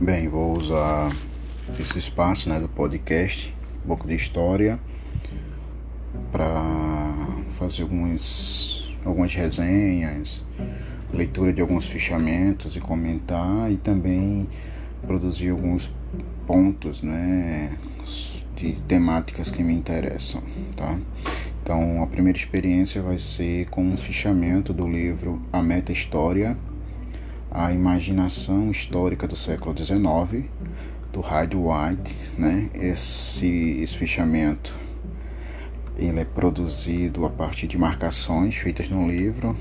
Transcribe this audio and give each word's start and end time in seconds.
Bem, 0.00 0.28
vou 0.28 0.56
usar 0.56 1.10
esse 1.76 1.98
espaço 1.98 2.48
né, 2.48 2.60
do 2.60 2.68
podcast, 2.68 3.52
um 3.84 3.88
pouco 3.88 4.06
de 4.06 4.14
história, 4.14 4.78
para 6.30 7.16
fazer 7.58 7.82
alguns, 7.82 8.96
algumas 9.04 9.34
resenhas, 9.34 10.40
leitura 11.12 11.52
de 11.52 11.60
alguns 11.60 11.84
fichamentos 11.84 12.76
e 12.76 12.80
comentar, 12.80 13.72
e 13.72 13.76
também 13.76 14.48
produzir 15.04 15.50
alguns 15.50 15.92
pontos 16.46 17.02
né, 17.02 17.76
de 18.54 18.74
temáticas 18.86 19.50
que 19.50 19.64
me 19.64 19.74
interessam. 19.74 20.44
Tá? 20.76 20.96
Então, 21.60 22.04
a 22.04 22.06
primeira 22.06 22.38
experiência 22.38 23.02
vai 23.02 23.18
ser 23.18 23.66
com 23.66 23.82
um 23.82 23.96
fichamento 23.96 24.72
do 24.72 24.86
livro 24.86 25.42
A 25.52 25.60
Meta 25.60 25.90
História 25.90 26.56
a 27.50 27.72
imaginação 27.72 28.70
histórica 28.70 29.26
do 29.26 29.36
século 29.36 29.76
XIX, 29.76 30.44
do 31.12 31.20
Hyde 31.20 31.56
White, 31.56 32.16
né? 32.36 32.68
Esse, 32.74 33.80
esse 33.82 33.96
fichamento 33.96 34.74
ele 35.96 36.20
é 36.20 36.24
produzido 36.24 37.26
a 37.26 37.30
partir 37.30 37.66
de 37.66 37.76
marcações 37.76 38.54
feitas 38.56 38.88
no 38.88 39.08
livro, 39.08 39.56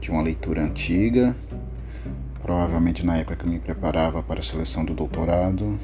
de 0.00 0.10
uma 0.10 0.20
leitura 0.20 0.62
antiga, 0.62 1.34
provavelmente 2.42 3.04
na 3.04 3.16
época 3.16 3.36
que 3.36 3.44
eu 3.44 3.50
me 3.50 3.58
preparava 3.58 4.22
para 4.22 4.40
a 4.40 4.42
seleção 4.42 4.84
do 4.84 4.92
doutorado, 4.92 5.78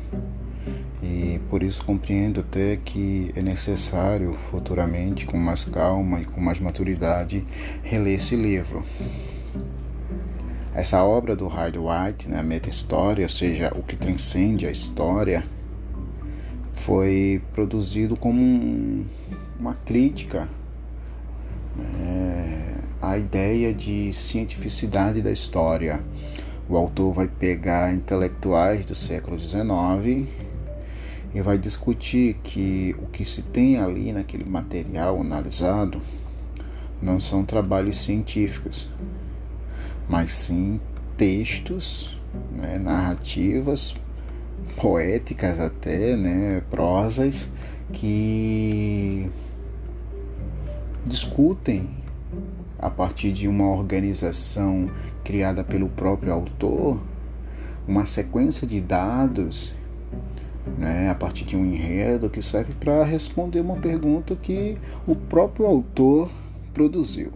e 1.03 1.41
por 1.49 1.63
isso 1.63 1.85
compreendo 1.85 2.41
até 2.41 2.77
que 2.77 3.33
é 3.35 3.41
necessário 3.41 4.35
futuramente, 4.51 5.25
com 5.25 5.39
mais 5.39 5.65
calma 5.65 6.21
e 6.21 6.25
com 6.27 6.41
mais 6.41 6.61
maturidade, 6.61 7.47
reler 7.83 8.17
esse 8.17 8.37
livro. 8.37 8.85
Essa 10.77 11.03
obra 11.03 11.35
do 11.35 11.49
Hyde 11.49 11.79
White, 11.79 12.29
né, 12.29 12.43
meta-história, 12.43 13.25
ou 13.25 13.31
seja, 13.31 13.73
o 13.75 13.83
que 13.83 13.97
transcende 13.97 14.67
a 14.67 14.71
história, 14.71 15.43
foi 16.71 17.41
produzido 17.55 18.15
como 18.15 18.39
um, 18.39 19.07
uma 19.59 19.73
crítica 19.87 20.47
é, 21.99 22.75
à 23.01 23.17
ideia 23.17 23.73
de 23.73 24.13
cientificidade 24.13 25.23
da 25.23 25.33
história. 25.33 25.99
O 26.69 26.77
autor 26.77 27.15
vai 27.15 27.27
pegar 27.27 27.95
intelectuais 27.95 28.85
do 28.85 28.95
século 28.95 29.41
XIX 29.41 30.29
e 31.35 31.41
vai 31.41 31.57
discutir 31.57 32.35
que 32.45 32.95
o 32.99 33.07
que 33.07 33.25
se 33.25 33.41
tem 33.41 33.79
ali 33.79 34.13
naquele 34.13 34.45
material 34.45 35.19
analisado 35.23 36.03
não 37.01 37.19
são 37.19 37.47
trabalhos 37.47 38.05
científicos, 38.05 38.91
mas 40.09 40.33
sim 40.33 40.81
textos, 41.17 42.17
né, 42.53 42.79
narrativas, 42.79 43.95
poéticas 44.77 45.59
até, 45.59 46.17
né, 46.17 46.63
prosas 46.71 47.51
que 47.93 49.31
discutem 51.05 51.89
a 52.79 52.91
partir 52.91 53.33
de 53.33 53.49
uma 53.49 53.69
organização 53.69 54.91
criada 55.25 55.65
pelo 55.65 55.89
próprio 55.89 56.33
autor, 56.33 57.01
uma 57.87 58.05
sequência 58.05 58.67
de 58.67 58.81
dados, 58.81 59.73
né, 60.79 61.09
a 61.09 61.15
partir 61.15 61.45
de 61.45 61.57
um 61.57 61.65
enredo 61.65 62.29
que 62.29 62.43
serve 62.43 62.75
para 62.75 63.05
responder 63.05 63.61
uma 63.61 63.77
pergunta 63.77 64.37
que 64.37 64.77
o 65.07 65.15
próprio 65.15 65.67
autor 65.67 66.31
produziu. 66.75 67.33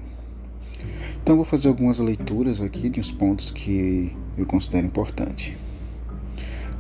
Então 1.23 1.37
vou 1.37 1.45
fazer 1.45 1.69
algumas 1.69 1.99
leituras 1.99 2.61
aqui 2.61 2.89
de 2.89 2.99
uns 2.99 3.13
pontos 3.13 3.51
que 3.51 4.17
eu 4.37 4.47
considero 4.47 4.87
importante. 4.87 5.57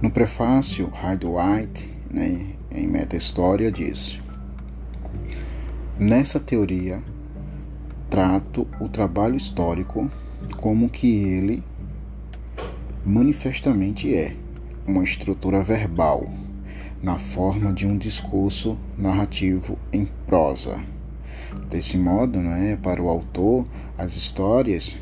No 0.01 0.11
prefácio, 0.11 0.89
Hyde 0.89 1.27
White, 1.27 1.91
né, 2.11 2.55
em 2.71 2.87
Meta 2.87 3.17
História, 3.17 3.71
diz: 3.71 4.19
Nessa 5.99 6.41
teoria, 6.41 7.03
trato 8.09 8.67
o 8.81 8.89
trabalho 8.89 9.37
histórico 9.37 10.11
como 10.57 10.89
que 10.89 11.07
ele 11.07 11.63
manifestamente 13.05 14.13
é 14.15 14.35
uma 14.87 15.05
estrutura 15.05 15.63
verbal 15.63 16.31
na 17.03 17.19
forma 17.19 17.73
de 17.73 17.87
um 17.87 17.97
discurso 17.97 18.79
narrativo 18.99 19.79
em 19.93 20.07
prosa 20.27 20.81
Desse 21.69 21.97
modo, 21.97 22.39
né, 22.39 22.79
para 22.83 23.03
o 23.03 23.09
autor, 23.09 23.67
as 23.97 24.17
histórias 24.17 24.97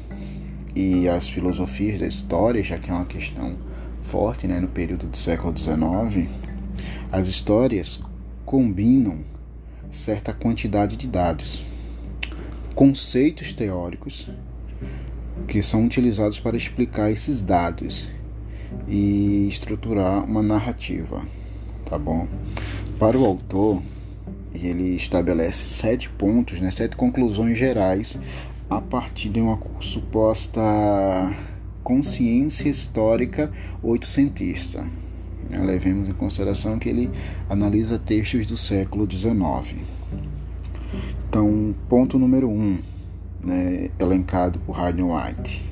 e 0.75 1.09
as 1.09 1.29
filosofias 1.29 2.01
da 2.01 2.07
história, 2.07 2.63
já 2.63 2.79
que 2.79 2.91
é 2.91 2.95
uma 2.95 3.07
questão 3.07 3.57
forte 4.03 4.47
né, 4.47 4.61
no 4.61 4.69
período 4.69 5.07
do 5.07 5.17
século 5.17 5.57
XIX, 5.57 6.29
as 7.11 7.27
histórias 7.27 8.01
combinam 8.45 9.19
certa 9.91 10.33
quantidade 10.33 10.97
de 10.97 11.07
dados, 11.07 11.63
conceitos 12.75 13.53
teóricos 13.53 14.29
que 15.47 15.63
são 15.63 15.85
utilizados 15.85 16.39
para 16.39 16.57
explicar 16.57 17.11
esses 17.11 17.43
dados 17.43 18.09
e 18.87 19.47
estruturar 19.49 20.25
uma 20.25 20.43
narrativa, 20.43 21.23
tá 21.85 21.99
bom? 21.99 22.27
Para 22.99 23.19
o 23.19 23.25
autor, 23.25 23.83
ele 24.55 24.97
estabelece 24.97 25.65
sete 25.65 26.09
pontos, 26.09 26.61
né, 26.61 26.71
sete 26.71 26.97
conclusões 26.97 27.57
gerais 27.57 28.19
a 28.69 28.81
partir 28.81 29.29
de 29.29 29.41
uma 29.41 29.59
suposta 29.81 30.63
consciência 31.83 32.69
histórica 32.69 33.51
oitocentista. 33.83 34.87
Né, 35.49 35.59
levemos 35.59 36.09
em 36.09 36.13
consideração 36.13 36.79
que 36.79 36.89
ele 36.89 37.11
analisa 37.49 37.99
textos 37.99 38.47
do 38.47 38.57
século 38.57 39.11
XIX. 39.11 39.77
Então, 41.29 41.75
ponto 41.89 42.19
número 42.19 42.49
um, 42.49 42.79
né, 43.43 43.91
elencado 43.99 44.59
por 44.61 44.79
Hayden 44.79 45.05
White: 45.05 45.65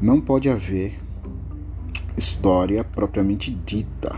não 0.00 0.20
pode 0.20 0.48
haver 0.48 0.98
história 2.16 2.84
propriamente 2.84 3.50
dita 3.50 4.16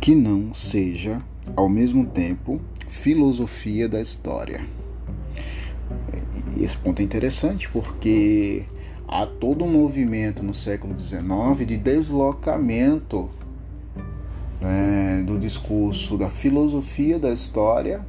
que 0.00 0.14
não 0.14 0.54
seja 0.54 1.20
ao 1.56 1.68
mesmo 1.68 2.06
tempo, 2.06 2.60
filosofia 2.88 3.88
da 3.88 4.00
história. 4.00 4.64
E 6.56 6.64
esse 6.64 6.76
ponto 6.76 7.00
é 7.00 7.04
interessante 7.04 7.68
porque 7.68 8.64
há 9.06 9.26
todo 9.26 9.64
um 9.64 9.70
movimento 9.70 10.42
no 10.42 10.52
século 10.52 10.98
XIX 10.98 11.66
de 11.66 11.76
deslocamento 11.76 13.30
né, 14.60 15.22
do 15.26 15.38
discurso 15.38 16.16
da 16.16 16.28
filosofia 16.28 17.18
da 17.18 17.30
história 17.30 18.04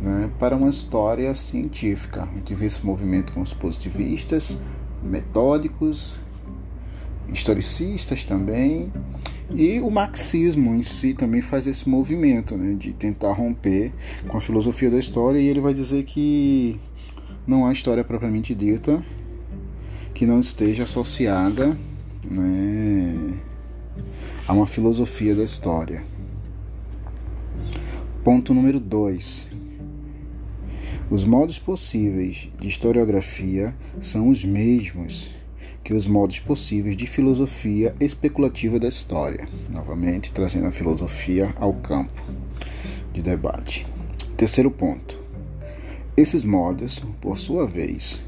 né, 0.00 0.30
para 0.38 0.54
uma 0.54 0.68
história 0.68 1.34
científica. 1.34 2.28
A 2.30 2.34
gente 2.34 2.54
vê 2.54 2.66
esse 2.66 2.84
movimento 2.84 3.32
com 3.32 3.40
os 3.40 3.52
positivistas, 3.52 4.58
metódicos, 5.02 6.14
historicistas 7.28 8.22
também, 8.24 8.92
e 9.50 9.80
o 9.80 9.90
marxismo 9.90 10.74
em 10.74 10.82
si 10.82 11.14
também 11.14 11.40
faz 11.40 11.66
esse 11.66 11.88
movimento 11.88 12.56
né, 12.56 12.74
de 12.74 12.92
tentar 12.92 13.32
romper 13.32 13.92
com 14.28 14.38
a 14.38 14.40
filosofia 14.40 14.90
da 14.90 14.98
história, 14.98 15.38
e 15.38 15.46
ele 15.46 15.60
vai 15.60 15.74
dizer 15.74 16.04
que 16.04 16.78
não 17.46 17.66
há 17.66 17.72
história 17.72 18.02
propriamente 18.02 18.54
dita 18.54 19.04
que 20.14 20.24
não 20.24 20.40
esteja 20.40 20.84
associada 20.84 21.76
né, 22.24 23.34
a 24.46 24.52
uma 24.52 24.66
filosofia 24.66 25.34
da 25.34 25.42
história. 25.42 26.02
Ponto 28.22 28.54
número 28.54 28.78
2. 28.80 29.50
Os 31.10 31.24
modos 31.24 31.58
possíveis 31.58 32.48
de 32.58 32.68
historiografia 32.68 33.74
são 34.00 34.28
os 34.28 34.44
mesmos 34.44 35.33
que 35.84 35.92
os 35.92 36.06
modos 36.06 36.40
possíveis 36.40 36.96
de 36.96 37.06
filosofia 37.06 37.94
especulativa 38.00 38.80
da 38.80 38.88
história, 38.88 39.46
novamente 39.70 40.32
trazendo 40.32 40.66
a 40.66 40.72
filosofia 40.72 41.54
ao 41.56 41.74
campo 41.74 42.22
de 43.12 43.20
debate. 43.20 43.86
Terceiro 44.34 44.70
ponto. 44.70 45.22
Esses 46.16 46.42
modos, 46.42 47.00
por 47.20 47.38
sua 47.38 47.66
vez, 47.66 48.22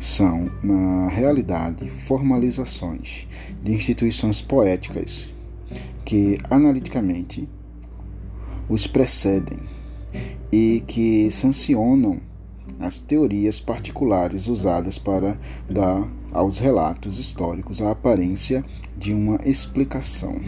são, 0.00 0.50
na 0.62 1.08
realidade, 1.08 1.90
formalizações 2.06 3.26
de 3.62 3.72
instituições 3.72 4.40
poéticas 4.40 5.28
que, 6.04 6.38
analiticamente, 6.48 7.46
os 8.68 8.86
precedem 8.86 9.58
e 10.50 10.82
que 10.86 11.30
sancionam 11.30 12.20
as 12.80 12.98
teorias 12.98 13.60
particulares 13.60 14.46
usadas 14.46 14.98
para 14.98 15.38
dar 15.68 16.08
aos 16.32 16.58
relatos 16.58 17.18
históricos 17.18 17.80
a 17.80 17.90
aparência 17.90 18.64
de 18.96 19.12
uma 19.12 19.40
explicação. 19.44 20.40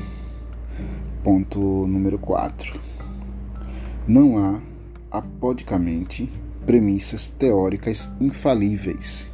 Ponto 1.22 1.58
número 1.86 2.18
4. 2.18 2.80
Não 4.06 4.38
há, 4.38 4.60
apodicamente, 5.10 6.30
premissas 6.64 7.28
teóricas 7.28 8.10
infalíveis. 8.20 9.28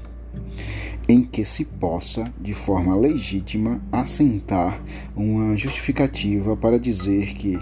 em 1.08 1.22
que 1.22 1.44
se 1.44 1.64
possa, 1.64 2.24
de 2.40 2.52
forma 2.52 2.96
legítima, 2.96 3.80
assentar 3.92 4.82
uma 5.14 5.56
justificativa 5.56 6.56
para 6.56 6.80
dizer 6.80 7.34
que 7.34 7.56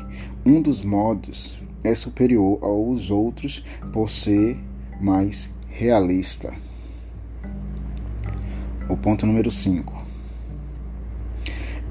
um 0.46 0.62
dos 0.62 0.82
modos 0.82 1.54
é 1.82 1.94
superior 1.94 2.58
aos 2.62 3.10
outros 3.10 3.62
por 3.92 4.08
ser 4.10 4.56
mais 4.98 5.54
realista. 5.68 6.54
Ponto 9.04 9.26
número 9.26 9.50
5. 9.50 10.02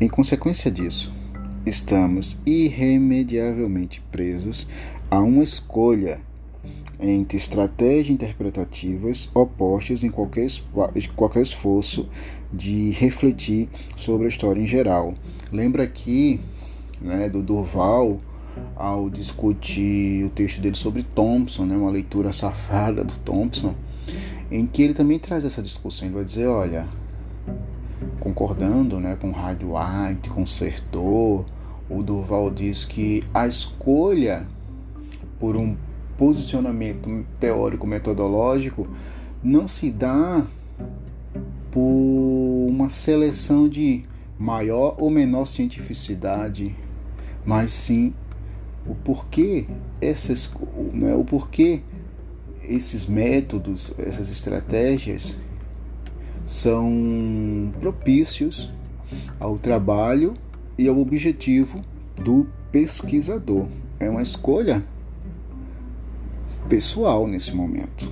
Em 0.01 0.09
consequência 0.09 0.71
disso, 0.71 1.13
estamos 1.63 2.35
irremediavelmente 2.43 4.01
presos 4.11 4.67
a 5.11 5.19
uma 5.19 5.43
escolha 5.43 6.19
entre 6.99 7.37
estratégias 7.37 8.09
interpretativas 8.09 9.29
opostas 9.31 10.03
em 10.03 10.09
qualquer, 10.09 10.47
qualquer 11.15 11.43
esforço 11.43 12.09
de 12.51 12.89
refletir 12.89 13.69
sobre 13.95 14.25
a 14.25 14.29
história 14.29 14.59
em 14.59 14.65
geral. 14.65 15.13
Lembra 15.51 15.83
aqui 15.83 16.39
né, 16.99 17.29
do 17.29 17.43
Durval 17.43 18.19
ao 18.75 19.07
discutir 19.07 20.25
o 20.25 20.31
texto 20.31 20.59
dele 20.59 20.75
sobre 20.75 21.03
Thompson, 21.03 21.65
né, 21.65 21.77
uma 21.77 21.91
leitura 21.91 22.33
safada 22.33 23.03
do 23.03 23.19
Thompson, 23.19 23.75
em 24.49 24.65
que 24.65 24.81
ele 24.81 24.95
também 24.95 25.19
traz 25.19 25.45
essa 25.45 25.61
discussão. 25.61 26.07
Ele 26.07 26.15
vai 26.15 26.25
dizer, 26.25 26.47
olha, 26.47 26.87
concordando 28.19 28.99
né, 28.99 29.17
com 29.19 29.31
Hyde 29.31 29.65
White, 29.65 30.29
com 30.29 30.45
Sertor, 30.45 31.45
o 31.89 32.01
Durval 32.01 32.49
diz 32.49 32.85
que 32.85 33.23
a 33.33 33.47
escolha 33.47 34.47
por 35.39 35.55
um 35.55 35.75
posicionamento 36.17 37.25
teórico 37.39 37.85
metodológico 37.85 38.87
não 39.43 39.67
se 39.67 39.91
dá 39.91 40.45
por 41.71 42.67
uma 42.69 42.89
seleção 42.89 43.67
de 43.67 44.03
maior 44.37 44.95
ou 44.99 45.09
menor 45.09 45.45
cientificidade, 45.45 46.75
mas 47.45 47.71
sim 47.71 48.13
o 48.85 48.95
porquê 48.95 49.65
essas, 49.99 50.53
né, 50.93 51.15
o 51.15 51.23
porquê 51.23 51.81
esses 52.63 53.05
métodos, 53.05 53.93
essas 53.97 54.29
estratégias 54.29 55.37
são 56.45 57.71
propícios 57.79 58.71
ao 59.39 59.57
trabalho 59.57 60.33
e 60.77 60.87
ao 60.87 60.99
objetivo 60.99 61.81
do 62.15 62.47
pesquisador. 62.71 63.67
É 63.99 64.09
uma 64.09 64.21
escolha 64.21 64.83
pessoal 66.67 67.27
nesse 67.27 67.55
momento. 67.55 68.09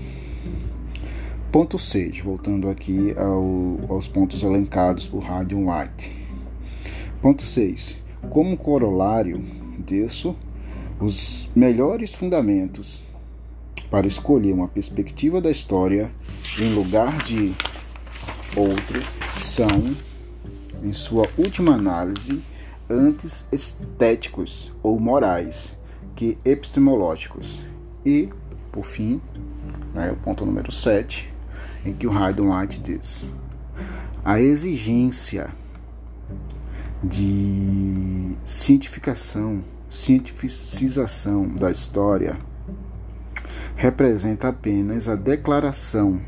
Ponto 1.52 1.78
6, 1.78 2.20
voltando 2.20 2.70
aqui 2.70 3.14
ao, 3.18 3.94
aos 3.94 4.08
pontos 4.08 4.42
elencados 4.42 5.08
por 5.08 5.24
Radion 5.24 5.68
White. 5.70 6.12
Ponto 7.22 7.44
6. 7.44 7.98
Como 8.30 8.56
corolário 8.56 9.44
disso, 9.86 10.36
os 11.00 11.50
melhores 11.56 12.14
fundamentos 12.14 13.04
para 13.90 14.08
escolher 14.08 14.54
uma 14.54 14.68
perspectiva 14.68 15.42
da 15.42 15.52
história 15.52 16.12
em 16.58 16.74
lugar 16.74 17.24
de 17.24 17.54
outro 18.56 19.02
são, 19.34 19.96
em 20.84 20.94
sua 20.94 21.28
última 21.38 21.74
análise, 21.76 22.42
antes 22.90 23.48
estéticos 23.52 24.72
ou 24.84 25.00
morais 25.00 25.76
que 26.16 26.38
epistemológicos. 26.44 27.62
E 28.06 28.30
por 28.72 28.86
fim, 28.86 29.22
né, 29.94 30.12
o 30.12 30.16
ponto 30.16 30.46
número 30.46 30.72
7, 30.72 31.32
em 31.86 31.94
que 31.94 32.08
o 32.08 32.12
Haydn 32.12 32.52
White 32.52 32.80
diz: 32.80 33.30
a 34.24 34.40
exigência 34.40 35.50
de 37.04 38.36
cientificação, 38.46 39.64
cientificização 39.90 41.48
da 41.48 41.72
história 41.72 42.38
representa 43.76 44.50
apenas 44.50 45.10
a 45.10 45.16
declaração 45.16 46.20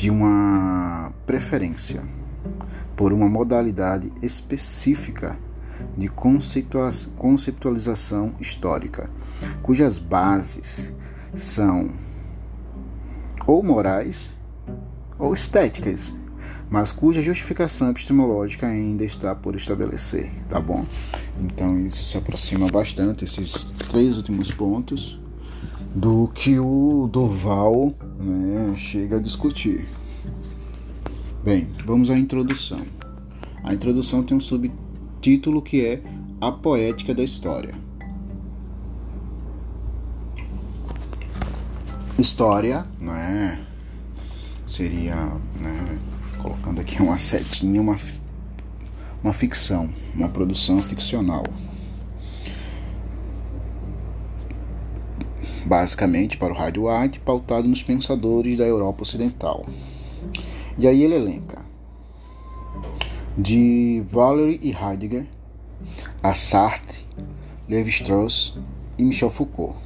de 0.00 0.08
uma 0.08 1.12
preferência 1.26 2.02
por 2.96 3.12
uma 3.12 3.28
modalidade 3.28 4.10
específica 4.22 5.36
de 5.94 6.08
conceitualização 6.08 8.32
histórica, 8.40 9.10
cujas 9.62 9.98
bases 9.98 10.90
são 11.36 11.90
ou 13.46 13.62
morais 13.62 14.30
ou 15.18 15.34
estéticas, 15.34 16.14
mas 16.70 16.92
cuja 16.92 17.20
justificação 17.20 17.90
epistemológica 17.90 18.68
ainda 18.68 19.04
está 19.04 19.34
por 19.34 19.54
estabelecer, 19.54 20.32
tá 20.48 20.58
bom? 20.58 20.82
Então 21.38 21.78
isso 21.78 22.08
se 22.08 22.16
aproxima 22.16 22.68
bastante 22.68 23.26
esses 23.26 23.52
três 23.90 24.16
últimos 24.16 24.50
pontos 24.50 25.20
do 25.94 26.30
que 26.32 26.58
o 26.58 27.06
Doval 27.12 27.94
né, 28.20 28.76
chega 28.76 29.16
a 29.16 29.20
discutir. 29.20 29.88
Bem, 31.42 31.68
vamos 31.84 32.10
à 32.10 32.16
introdução. 32.16 32.80
A 33.64 33.74
introdução 33.74 34.22
tem 34.22 34.36
um 34.36 34.40
subtítulo 34.40 34.90
título 35.20 35.60
que 35.60 35.84
é 35.84 36.02
A 36.40 36.50
Poética 36.50 37.14
da 37.14 37.22
História. 37.22 37.74
História, 42.18 42.84
não 43.00 43.14
é? 43.14 43.58
Seria, 44.68 45.14
né, 45.60 45.98
colocando 46.38 46.80
aqui 46.80 47.02
uma 47.02 47.18
setinha, 47.18 47.80
uma, 47.80 47.98
uma 49.22 49.32
ficção, 49.32 49.90
uma 50.14 50.28
produção 50.28 50.78
ficcional. 50.80 51.44
Basicamente, 55.64 56.36
para 56.36 56.52
o 56.52 56.56
Rádio 56.56 56.88
White, 56.88 57.20
pautado 57.20 57.68
nos 57.68 57.82
pensadores 57.82 58.56
da 58.56 58.64
Europa 58.64 59.02
Ocidental. 59.02 59.66
E 60.78 60.86
aí 60.88 61.02
ele 61.02 61.14
elenca 61.14 61.62
de 63.36 64.04
Valery 64.08 64.58
e 64.62 64.70
Heidegger 64.70 65.26
a 66.22 66.34
Sartre, 66.34 67.04
Levi-Strauss 67.68 68.56
e 68.98 69.04
Michel 69.04 69.30
Foucault. 69.30 69.76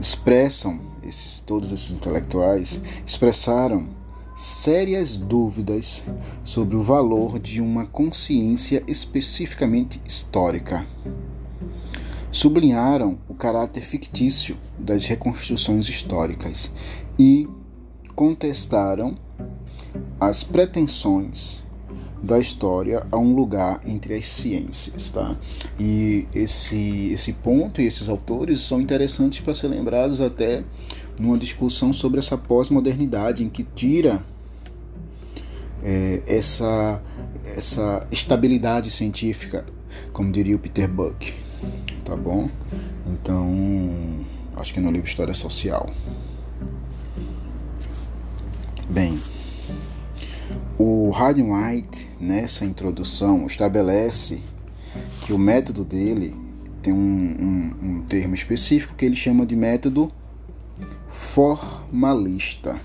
Expressam 0.00 0.80
esses 1.02 1.38
todos 1.40 1.72
esses 1.72 1.90
intelectuais 1.90 2.80
expressaram 3.06 3.88
sérias 4.36 5.16
dúvidas 5.16 6.04
sobre 6.44 6.76
o 6.76 6.82
valor 6.82 7.38
de 7.38 7.60
uma 7.60 7.86
consciência 7.86 8.82
especificamente 8.86 10.00
histórica. 10.04 10.86
Sublinharam 12.36 13.16
o 13.30 13.34
caráter 13.34 13.80
fictício 13.80 14.58
das 14.78 15.06
reconstruções 15.06 15.88
históricas 15.88 16.70
e 17.18 17.48
contestaram 18.14 19.14
as 20.20 20.44
pretensões 20.44 21.62
da 22.22 22.38
história 22.38 23.06
a 23.10 23.16
um 23.16 23.34
lugar 23.34 23.80
entre 23.86 24.14
as 24.14 24.28
ciências, 24.28 25.08
tá? 25.08 25.34
E 25.80 26.26
esse 26.34 27.10
esse 27.10 27.32
ponto 27.32 27.80
e 27.80 27.86
esses 27.86 28.06
autores 28.06 28.60
são 28.60 28.82
interessantes 28.82 29.40
para 29.40 29.54
ser 29.54 29.68
lembrados 29.68 30.20
até 30.20 30.62
numa 31.18 31.38
discussão 31.38 31.90
sobre 31.90 32.18
essa 32.18 32.36
pós-modernidade 32.36 33.42
em 33.42 33.48
que 33.48 33.64
tira 33.64 34.22
é, 35.82 36.22
essa 36.26 37.02
essa 37.46 38.06
estabilidade 38.12 38.90
científica, 38.90 39.64
como 40.12 40.30
diria 40.30 40.54
o 40.54 40.58
Peter 40.58 40.86
Buck, 40.86 41.45
tá 42.06 42.14
bom? 42.14 42.48
Então, 43.04 44.24
acho 44.56 44.72
que 44.72 44.80
no 44.80 44.90
livro 44.90 45.08
História 45.08 45.34
Social. 45.34 45.90
Bem, 48.88 49.20
o 50.78 51.10
Hardy 51.12 51.42
White, 51.42 52.08
nessa 52.20 52.64
introdução, 52.64 53.44
estabelece 53.46 54.40
que 55.22 55.32
o 55.32 55.38
método 55.38 55.84
dele 55.84 56.34
tem 56.80 56.92
um, 56.92 56.96
um, 56.96 57.74
um 57.82 58.02
termo 58.02 58.36
específico 58.36 58.94
que 58.94 59.04
ele 59.04 59.16
chama 59.16 59.44
de 59.44 59.56
método 59.56 60.12
formalista. 61.10 62.76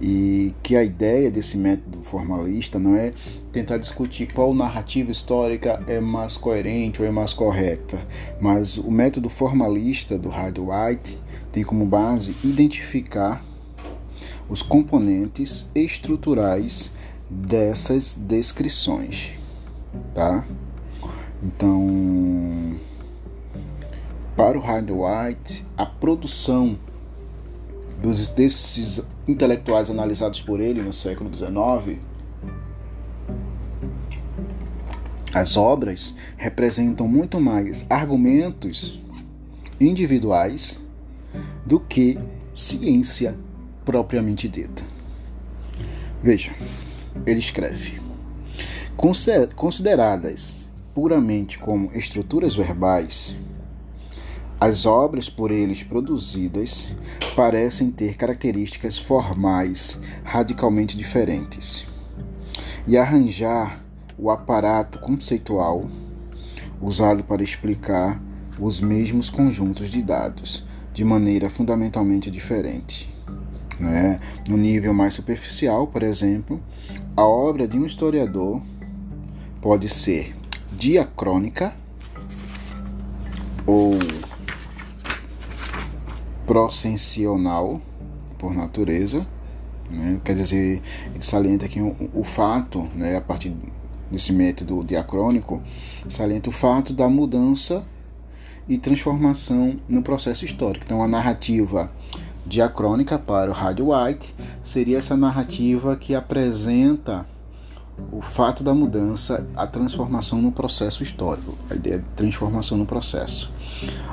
E 0.00 0.52
que 0.62 0.76
a 0.76 0.84
ideia 0.84 1.30
desse 1.30 1.56
método 1.56 2.02
formalista 2.02 2.78
não 2.78 2.94
é 2.94 3.12
tentar 3.52 3.78
discutir 3.78 4.32
qual 4.32 4.54
narrativa 4.54 5.10
histórica 5.10 5.82
é 5.86 6.00
mais 6.00 6.36
coerente 6.36 7.00
ou 7.00 7.08
é 7.08 7.10
mais 7.10 7.32
correta, 7.32 7.98
mas 8.40 8.76
o 8.76 8.90
método 8.90 9.28
formalista 9.28 10.18
do 10.18 10.28
Hardy 10.28 10.60
White 10.60 11.18
tem 11.50 11.64
como 11.64 11.86
base 11.86 12.34
identificar 12.44 13.42
os 14.48 14.62
componentes 14.62 15.68
estruturais 15.74 16.92
dessas 17.28 18.14
descrições, 18.14 19.32
tá? 20.14 20.44
Então, 21.42 22.76
para 24.36 24.58
o 24.58 24.60
Hyde 24.60 24.92
White, 24.92 25.64
a 25.76 25.86
produção 25.86 26.78
dos, 28.06 28.28
desses 28.28 29.02
intelectuais 29.26 29.90
analisados 29.90 30.40
por 30.40 30.60
ele 30.60 30.80
no 30.80 30.92
século 30.92 31.34
XIX, 31.34 31.98
as 35.34 35.56
obras 35.56 36.14
representam 36.36 37.08
muito 37.08 37.40
mais 37.40 37.84
argumentos 37.90 39.00
individuais 39.80 40.80
do 41.64 41.80
que 41.80 42.16
ciência 42.54 43.36
propriamente 43.84 44.48
dita. 44.48 44.84
Veja, 46.22 46.54
ele 47.26 47.40
escreve: 47.40 48.00
consideradas 49.56 50.64
puramente 50.94 51.58
como 51.58 51.92
estruturas 51.92 52.54
verbais, 52.54 53.36
as 54.58 54.86
obras 54.86 55.28
por 55.28 55.50
eles 55.50 55.82
produzidas 55.82 56.88
parecem 57.34 57.90
ter 57.90 58.16
características 58.16 58.96
formais 58.96 60.00
radicalmente 60.24 60.96
diferentes. 60.96 61.84
E 62.86 62.96
arranjar 62.96 63.84
o 64.18 64.30
aparato 64.30 64.98
conceitual 65.00 65.86
usado 66.80 67.22
para 67.22 67.42
explicar 67.42 68.20
os 68.58 68.80
mesmos 68.80 69.28
conjuntos 69.28 69.90
de 69.90 70.02
dados 70.02 70.64
de 70.92 71.04
maneira 71.04 71.50
fundamentalmente 71.50 72.30
diferente. 72.30 73.12
Né? 73.78 74.18
No 74.48 74.56
nível 74.56 74.94
mais 74.94 75.12
superficial, 75.12 75.86
por 75.86 76.02
exemplo, 76.02 76.60
a 77.14 77.24
obra 77.24 77.68
de 77.68 77.76
um 77.76 77.84
historiador 77.84 78.62
pode 79.60 79.90
ser 79.90 80.34
diacrônica 80.72 81.74
ou 83.66 83.98
procensional 86.46 87.80
por 88.38 88.54
natureza, 88.54 89.26
né? 89.90 90.20
quer 90.24 90.34
dizer, 90.34 90.82
ele 91.14 91.22
salienta 91.22 91.66
aqui 91.66 91.80
o, 91.80 91.94
o 92.14 92.24
fato, 92.24 92.88
né, 92.94 93.16
a 93.16 93.20
partir 93.20 93.52
desse 94.10 94.32
método 94.32 94.84
diacrônico, 94.84 95.60
salienta 96.08 96.48
o 96.48 96.52
fato 96.52 96.92
da 96.92 97.08
mudança 97.08 97.84
e 98.68 98.78
transformação 98.78 99.78
no 99.88 100.02
processo 100.02 100.44
histórico. 100.44 100.84
Então, 100.86 101.02
a 101.02 101.08
narrativa 101.08 101.90
diacrônica 102.44 103.18
para 103.18 103.50
o 103.50 103.54
Rádio 103.54 103.88
White 103.92 104.34
seria 104.62 104.98
essa 104.98 105.16
narrativa 105.16 105.96
que 105.96 106.14
apresenta 106.14 107.26
o 108.12 108.20
fato 108.20 108.62
da 108.62 108.74
mudança, 108.74 109.46
a 109.56 109.66
transformação 109.66 110.40
no 110.40 110.52
processo 110.52 111.02
histórico, 111.02 111.54
a 111.70 111.74
ideia 111.74 111.98
de 111.98 112.04
transformação 112.14 112.76
no 112.76 112.86
processo. 112.86 113.50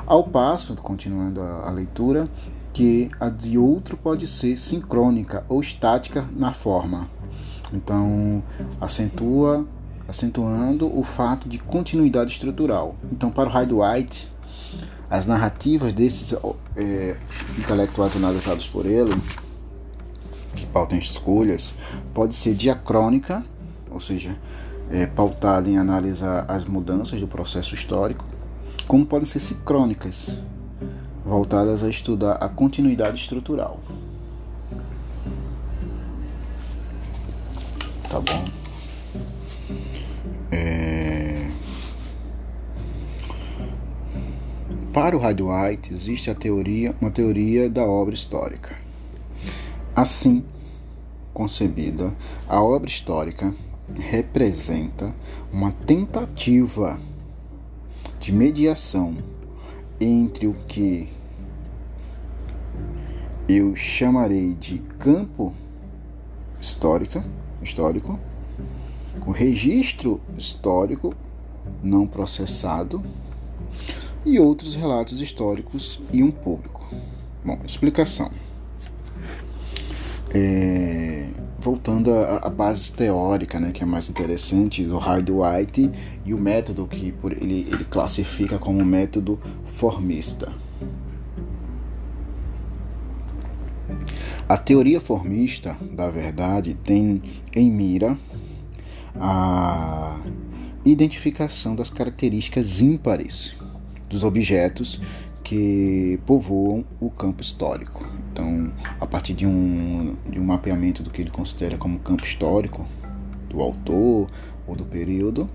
Ao 0.06 0.24
passo, 0.24 0.74
continuando 0.76 1.40
a, 1.40 1.68
a 1.68 1.70
leitura, 1.70 2.28
que 2.72 3.10
a 3.20 3.28
de 3.28 3.56
outro 3.56 3.96
pode 3.96 4.26
ser 4.26 4.58
sincrônica 4.58 5.44
ou 5.48 5.60
estática 5.60 6.28
na 6.36 6.52
forma. 6.52 7.08
Então, 7.72 8.42
acentua, 8.80 9.64
acentuando 10.08 10.86
o 10.96 11.02
fato 11.04 11.48
de 11.48 11.58
continuidade 11.58 12.32
estrutural. 12.32 12.96
Então, 13.12 13.30
para 13.30 13.48
o 13.48 13.52
Hyde 13.52 13.74
White, 13.74 14.32
as 15.08 15.26
narrativas 15.26 15.92
desses 15.92 16.34
é, 16.76 17.16
intelectuais 17.58 18.16
analisados 18.16 18.66
por 18.66 18.86
ele, 18.86 19.14
que 20.56 20.66
pautam 20.66 20.98
escolhas, 20.98 21.74
pode 22.12 22.34
ser 22.34 22.54
diacrônica, 22.54 23.44
ou 23.94 24.00
seja, 24.00 24.36
é, 24.90 25.06
pautada 25.06 25.70
em 25.70 25.78
analisar 25.78 26.44
as 26.48 26.64
mudanças 26.64 27.20
do 27.20 27.28
processo 27.28 27.74
histórico, 27.74 28.24
como 28.88 29.06
podem 29.06 29.24
ser 29.24 29.38
sincrônicas, 29.38 30.36
voltadas 31.24 31.82
a 31.82 31.88
estudar 31.88 32.32
a 32.32 32.48
continuidade 32.48 33.20
estrutural. 33.20 33.80
Tá 38.10 38.20
bom? 38.20 38.44
É... 40.50 41.48
Para 44.92 45.16
o 45.16 45.20
Rádio 45.20 45.48
White 45.48 45.94
existe 45.94 46.30
a 46.30 46.34
teoria, 46.34 46.94
uma 47.00 47.10
teoria 47.10 47.70
da 47.70 47.84
obra 47.84 48.14
histórica. 48.14 48.76
Assim 49.94 50.44
concebida, 51.32 52.14
a 52.48 52.62
obra 52.62 52.88
histórica 52.88 53.52
representa 53.92 55.14
uma 55.52 55.72
tentativa 55.72 56.98
de 58.18 58.32
mediação 58.32 59.16
entre 60.00 60.46
o 60.46 60.54
que 60.66 61.08
eu 63.48 63.76
chamarei 63.76 64.54
de 64.54 64.78
campo 64.98 65.52
histórica, 66.60 67.24
histórico, 67.62 68.18
o 69.26 69.30
registro 69.30 70.20
histórico 70.36 71.14
não 71.82 72.06
processado 72.06 73.02
e 74.24 74.38
outros 74.38 74.74
relatos 74.74 75.20
históricos 75.20 76.00
e 76.10 76.22
um 76.22 76.30
público. 76.30 76.86
Bom, 77.44 77.58
explicação. 77.66 78.30
É, 80.30 81.28
voltando 81.64 82.12
à, 82.12 82.50
base 82.50 82.92
teórica, 82.92 83.58
né, 83.58 83.72
que 83.72 83.82
é 83.82 83.86
mais 83.86 84.10
interessante, 84.10 84.84
do 84.84 84.98
Hyde 84.98 85.32
White 85.32 85.90
e 86.22 86.34
o 86.34 86.38
método 86.38 86.86
que 86.86 87.10
por, 87.10 87.32
ele, 87.32 87.66
ele 87.72 87.84
classifica 87.84 88.58
como 88.58 88.84
método 88.84 89.40
formista. 89.64 90.52
A 94.46 94.58
teoria 94.58 95.00
formista 95.00 95.74
da 95.90 96.10
verdade 96.10 96.74
tem 96.74 97.22
em 97.56 97.70
mira 97.70 98.18
a 99.18 100.18
identificação 100.84 101.74
das 101.74 101.88
características 101.88 102.82
ímpares 102.82 103.54
dos 104.10 104.22
objetos 104.22 105.00
que 105.44 106.18
povoam 106.24 106.84
o 106.98 107.10
campo 107.10 107.42
histórico. 107.42 108.04
Então, 108.32 108.72
a 108.98 109.06
partir 109.06 109.34
de 109.34 109.46
um, 109.46 110.16
de 110.28 110.40
um 110.40 110.44
mapeamento 110.44 111.02
do 111.02 111.10
que 111.10 111.20
ele 111.20 111.30
considera 111.30 111.76
como 111.76 111.98
campo 111.98 112.24
histórico 112.24 112.84
do 113.48 113.60
autor 113.60 114.28
ou 114.66 114.74
do 114.74 114.84
período, 114.84 115.48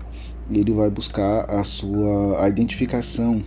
ele 0.50 0.72
vai 0.72 0.88
buscar 0.88 1.50
a 1.50 1.64
sua 1.64 2.42
a 2.42 2.48
identificação 2.48 3.42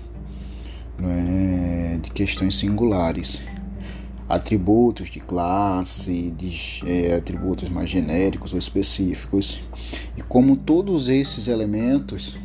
é, 1.02 1.98
de 2.02 2.12
questões 2.12 2.60
singulares, 2.60 3.42
atributos 4.28 5.10
de 5.10 5.22
classe, 5.22 6.32
de 6.38 6.82
é, 6.86 7.16
atributos 7.16 7.70
mais 7.70 7.90
genéricos 7.90 8.54
ou 8.54 8.60
específicos, 8.60 9.62
e 10.18 10.22
como 10.22 10.58
todos 10.58 11.08
esses 11.08 11.48
elementos 11.48 12.38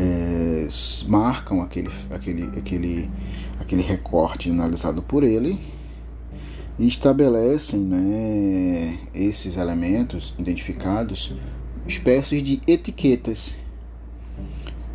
é, 0.00 0.66
marcam 1.06 1.60
aquele, 1.60 1.90
aquele, 2.10 2.44
aquele, 2.58 3.10
aquele 3.60 3.82
recorte 3.82 4.50
analisado 4.50 5.02
por 5.02 5.22
ele 5.22 5.60
e 6.78 6.86
estabelecem 6.86 7.80
né, 7.80 8.98
esses 9.12 9.58
elementos 9.58 10.34
identificados 10.38 11.34
espécies 11.86 12.42
de 12.42 12.60
etiquetas 12.66 13.54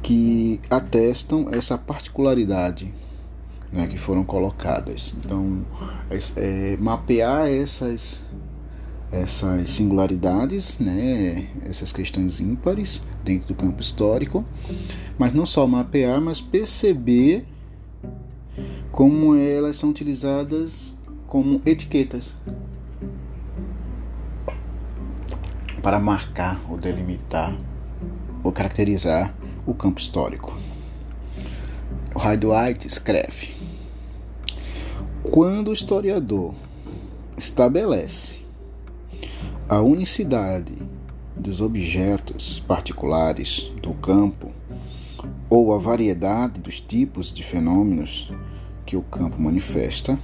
que 0.02 0.60
atestam 0.70 1.48
essa 1.52 1.78
particularidade 1.78 2.92
né, 3.72 3.86
que 3.88 3.98
foram 3.98 4.24
colocadas. 4.24 5.14
Então, 5.18 5.64
é, 6.36 6.78
mapear 6.80 7.48
essas 7.48 8.24
essas 9.22 9.70
singularidades, 9.70 10.78
né, 10.78 11.48
essas 11.64 11.94
questões 11.94 12.42
ímpares 12.42 13.02
dentro 13.24 13.48
do 13.48 13.56
campo 13.56 13.82
histórico, 13.82 14.44
mas 15.18 15.34
não 15.34 15.46
só 15.46 15.66
mapear, 15.66 16.20
mas 16.20 16.42
perceber 16.42 17.46
como 18.92 19.36
elas 19.36 19.78
são 19.78 19.90
utilizadas 19.90 20.94
como 21.28 21.62
etiquetas 21.66 22.36
para 25.82 26.00
marcar 26.00 26.60
ou 26.70 26.78
delimitar 26.78 27.56
ou 28.44 28.52
caracterizar 28.52 29.34
o 29.66 29.74
campo 29.74 30.00
histórico. 30.00 30.54
O 32.14 32.20
Hyde 32.20 32.46
White 32.46 32.88
escreve: 32.88 33.56
quando 35.24 35.70
o 35.70 35.74
historiador 35.74 36.54
estabelece 37.38 38.45
a 39.68 39.82
unicidade 39.82 40.74
dos 41.36 41.62
objetos 41.62 42.64
particulares 42.68 43.72
do 43.82 43.94
campo 43.94 44.52
ou 45.50 45.74
a 45.74 45.78
variedade 45.78 46.60
dos 46.60 46.80
tipos 46.80 47.32
de 47.32 47.44
fenômenos 47.44 48.32
que 48.86 48.96
o 48.96 49.02
campo 49.02 49.42
manifesta 49.42 50.20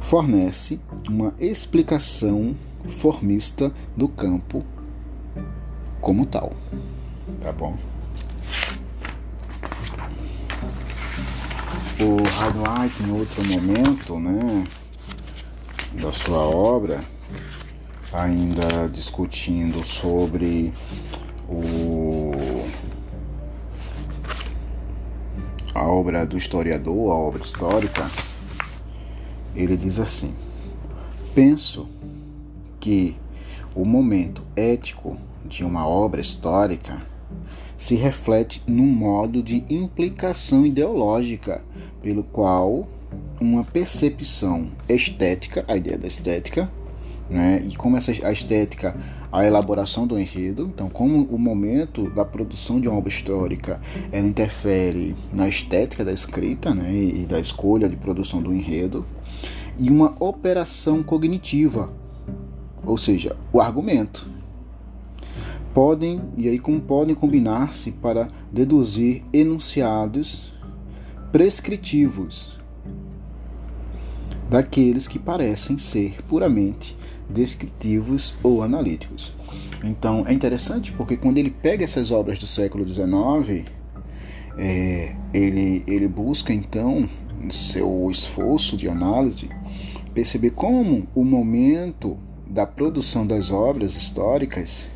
fornece 0.00 0.80
uma 1.08 1.34
explicação 1.38 2.54
formista 2.88 3.72
do 3.96 4.08
campo 4.08 4.64
como 6.00 6.26
tal. 6.26 6.52
Tá 7.42 7.52
bom? 7.52 7.76
O 12.00 12.22
Hardwhite, 12.38 13.02
em 13.02 13.12
outro 13.12 13.44
momento, 13.44 14.18
né, 14.18 14.64
da 16.00 16.10
sua 16.12 16.40
obra, 16.40 17.04
ainda 18.12 18.88
discutindo 18.88 19.84
sobre 19.84 20.72
o 21.48 22.30
a 25.74 25.86
obra 25.88 26.26
do 26.26 26.36
historiador, 26.36 27.12
a 27.12 27.14
obra 27.14 27.42
histórica, 27.42 28.10
ele 29.54 29.76
diz 29.76 29.98
assim: 29.98 30.34
Penso 31.34 31.88
que 32.78 33.16
o 33.74 33.84
momento 33.84 34.42
ético 34.56 35.16
de 35.44 35.64
uma 35.64 35.86
obra 35.86 36.20
histórica 36.20 37.00
se 37.78 37.94
reflete 37.94 38.62
no 38.66 38.82
modo 38.82 39.42
de 39.42 39.64
implicação 39.70 40.66
ideológica 40.66 41.62
pelo 42.02 42.22
qual 42.24 42.86
uma 43.40 43.64
percepção 43.64 44.70
estética, 44.88 45.64
a 45.66 45.76
ideia 45.76 45.96
da 45.96 46.06
estética, 46.06 46.70
né? 47.30 47.64
E 47.66 47.76
como 47.76 47.96
essa 47.96 48.10
a 48.26 48.32
estética, 48.32 48.96
a 49.30 49.46
elaboração 49.46 50.06
do 50.06 50.18
enredo, 50.18 50.70
então 50.74 50.88
como 50.88 51.22
o 51.24 51.38
momento 51.38 52.10
da 52.10 52.24
produção 52.24 52.80
de 52.80 52.88
uma 52.88 52.98
obra 52.98 53.08
histórica, 53.08 53.80
ela 54.10 54.26
interfere 54.26 55.14
na 55.32 55.48
estética 55.48 56.04
da 56.04 56.12
escrita, 56.12 56.74
né? 56.74 56.92
E 56.92 57.26
da 57.26 57.38
escolha 57.38 57.88
de 57.88 57.96
produção 57.96 58.42
do 58.42 58.52
enredo, 58.52 59.06
e 59.78 59.88
uma 59.90 60.14
operação 60.18 61.02
cognitiva, 61.02 61.92
ou 62.84 62.98
seja, 62.98 63.36
o 63.52 63.60
argumento. 63.60 64.28
Podem 65.72 66.20
e 66.36 66.48
aí 66.48 66.58
como 66.58 66.80
podem 66.80 67.14
combinar-se 67.14 67.92
para 67.92 68.26
deduzir 68.50 69.22
enunciados 69.32 70.52
prescritivos 71.30 72.58
daqueles 74.48 75.06
que 75.06 75.16
parecem 75.16 75.78
ser 75.78 76.20
puramente 76.24 76.98
descritivos 77.30 78.34
ou 78.42 78.62
analíticos. 78.62 79.34
Então 79.82 80.24
é 80.26 80.32
interessante 80.32 80.92
porque 80.92 81.16
quando 81.16 81.38
ele 81.38 81.50
pega 81.50 81.84
essas 81.84 82.10
obras 82.10 82.38
do 82.38 82.46
século 82.46 82.86
XIX, 82.86 83.64
é, 84.58 85.14
ele, 85.32 85.82
ele 85.86 86.08
busca 86.08 86.52
então 86.52 87.08
seu 87.50 88.10
esforço 88.10 88.76
de 88.76 88.88
análise 88.88 89.48
perceber 90.12 90.50
como 90.50 91.06
o 91.14 91.24
momento 91.24 92.18
da 92.46 92.66
produção 92.66 93.26
das 93.26 93.50
obras 93.50 93.94
históricas 93.96 94.88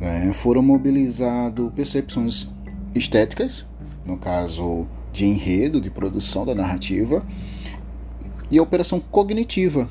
né, 0.00 0.32
foram 0.32 0.62
mobilizadas 0.62 1.72
percepções 1.72 2.48
estéticas, 2.94 3.66
no 4.06 4.16
caso 4.16 4.86
de 5.12 5.26
enredo, 5.26 5.80
de 5.80 5.90
produção 5.90 6.46
da 6.46 6.54
narrativa, 6.54 7.26
e 8.50 8.58
a 8.58 8.62
operação 8.62 9.00
cognitiva, 9.00 9.90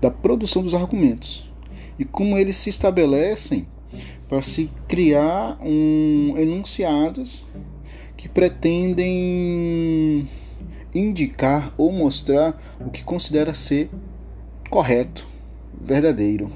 da 0.00 0.10
produção 0.10 0.62
dos 0.62 0.74
argumentos 0.74 1.48
e 1.98 2.04
como 2.04 2.38
eles 2.38 2.56
se 2.56 2.70
estabelecem 2.70 3.66
para 4.28 4.40
se 4.40 4.70
criar 4.88 5.58
um 5.60 6.34
enunciados 6.38 7.44
que 8.16 8.28
pretendem 8.28 10.28
indicar 10.94 11.74
ou 11.76 11.92
mostrar 11.92 12.60
o 12.80 12.90
que 12.90 13.02
considera 13.02 13.54
ser 13.54 13.90
correto, 14.68 15.26
verdadeiro. 15.80 16.50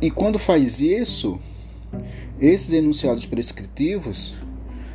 E 0.00 0.10
quando 0.10 0.38
faz 0.38 0.80
isso, 0.80 1.38
esses 2.40 2.72
enunciados 2.72 3.24
prescritivos 3.24 4.34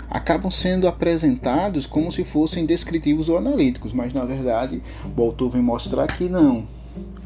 acabam 0.10 0.50
sendo 0.50 0.88
apresentados 0.88 1.86
como 1.86 2.12
se 2.12 2.24
fossem 2.24 2.66
descritivos 2.66 3.30
ou 3.30 3.38
analíticos, 3.38 3.94
mas 3.94 4.14
na 4.14 4.24
verdade 4.24 4.82
autor 5.18 5.50
vem 5.50 5.62
mostrar 5.62 6.08
que 6.08 6.30
não, 6.30 6.66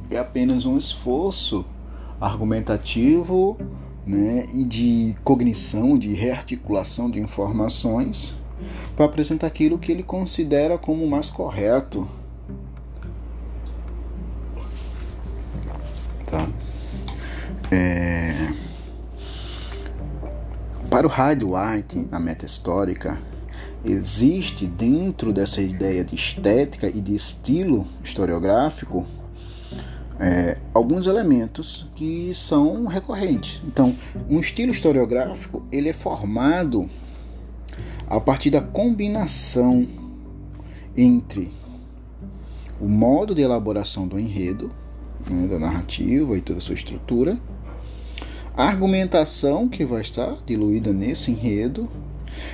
é 0.09 0.17
apenas 0.17 0.65
um 0.65 0.77
esforço 0.77 1.65
argumentativo 2.19 3.57
né, 4.05 4.47
e 4.53 4.63
de 4.63 5.15
cognição, 5.23 5.97
de 5.97 6.13
rearticulação 6.13 7.09
de 7.09 7.19
informações 7.19 8.35
para 8.95 9.05
apresentar 9.05 9.47
aquilo 9.47 9.77
que 9.77 9.91
ele 9.91 10.03
considera 10.03 10.77
como 10.77 11.07
mais 11.07 11.29
correto. 11.29 12.07
Tá? 16.25 16.47
É... 17.71 18.53
Para 20.91 21.07
o 21.07 21.09
Hyde 21.09 21.45
White, 21.45 22.07
na 22.11 22.19
meta 22.19 22.45
histórica, 22.45 23.17
existe 23.85 24.67
dentro 24.67 25.31
dessa 25.31 25.61
ideia 25.61 26.03
de 26.03 26.15
estética 26.15 26.85
e 26.89 26.99
de 26.99 27.15
estilo 27.15 27.87
historiográfico 28.03 29.05
é, 30.19 30.57
alguns 30.73 31.07
elementos 31.07 31.89
que 31.95 32.33
são 32.35 32.87
recorrentes. 32.87 33.61
Então, 33.65 33.95
um 34.29 34.41
estilo 34.41 34.73
historiográfico 34.73 35.63
ele 35.71 35.87
é 35.87 35.93
formado 35.93 36.89
a 38.05 38.19
partir 38.19 38.49
da 38.49 38.59
combinação 38.59 39.87
entre 40.95 41.53
o 42.81 42.87
modo 42.89 43.33
de 43.33 43.41
elaboração 43.41 44.05
do 44.09 44.19
enredo, 44.19 44.69
né, 45.29 45.47
da 45.47 45.57
narrativa 45.57 46.37
e 46.37 46.41
toda 46.41 46.59
a 46.59 46.61
sua 46.61 46.75
estrutura, 46.75 47.39
a 48.55 48.65
argumentação 48.65 49.67
que 49.67 49.85
vai 49.85 50.01
estar 50.01 50.37
diluída 50.45 50.93
nesse 50.93 51.31
enredo 51.31 51.89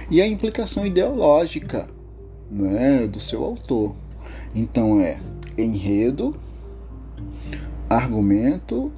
e 0.10 0.22
a 0.22 0.28
implicação 0.28 0.86
ideológica 0.86 1.88
né, 2.50 3.08
do 3.08 3.20
seu 3.20 3.44
autor. 3.44 3.96
Então 4.54 5.00
é 5.00 5.20
enredo, 5.58 6.36
argumento 7.90 8.92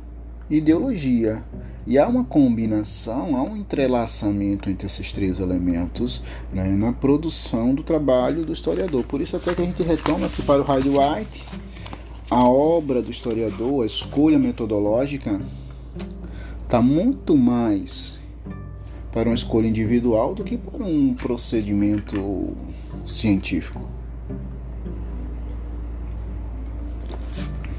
ideologia. 0.50 1.44
E 1.86 1.98
há 1.98 2.08
uma 2.08 2.24
combinação, 2.24 3.36
há 3.36 3.44
um 3.44 3.58
entrelaçamento 3.58 4.70
entre 4.70 4.86
esses 4.86 5.12
três 5.12 5.40
elementos 5.40 6.22
né, 6.54 6.68
na 6.68 6.92
produção 6.92 7.74
do 7.74 7.84
trabalho 7.84 8.46
do 8.46 8.54
historiador. 8.54 9.04
Por 9.06 9.22
isso 9.22 9.36
até 9.36 9.54
que 9.54 9.62
a 9.62 9.66
gente 9.66 9.82
retoma 9.82 10.28
aqui 10.28 10.42
para 10.42 10.62
o 10.62 10.64
Hyde 10.64 10.90
White 10.90 11.46
a 12.30 12.48
obra 12.48 13.02
do 13.02 13.10
historiador, 13.10 13.84
a 13.84 13.88
escolha 13.88 14.38
metodológica 14.38 15.42
está 16.69 16.84
muito 16.84 17.36
mais 17.36 18.13
para 19.12 19.27
uma 19.27 19.34
escolha 19.34 19.65
individual 19.65 20.36
do 20.36 20.43
que 20.43 20.55
para 20.55 20.86
um 20.86 21.15
procedimento 21.15 22.55
científico. 23.08 23.82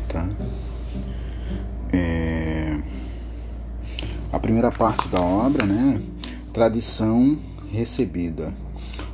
Tá? 0.08 0.28
É... 1.92 2.80
A 4.32 4.40
primeira 4.40 4.72
parte 4.72 5.06
da 5.06 5.20
obra, 5.20 5.64
né? 5.64 6.02
Tradição 6.52 7.38
recebida. 7.70 8.52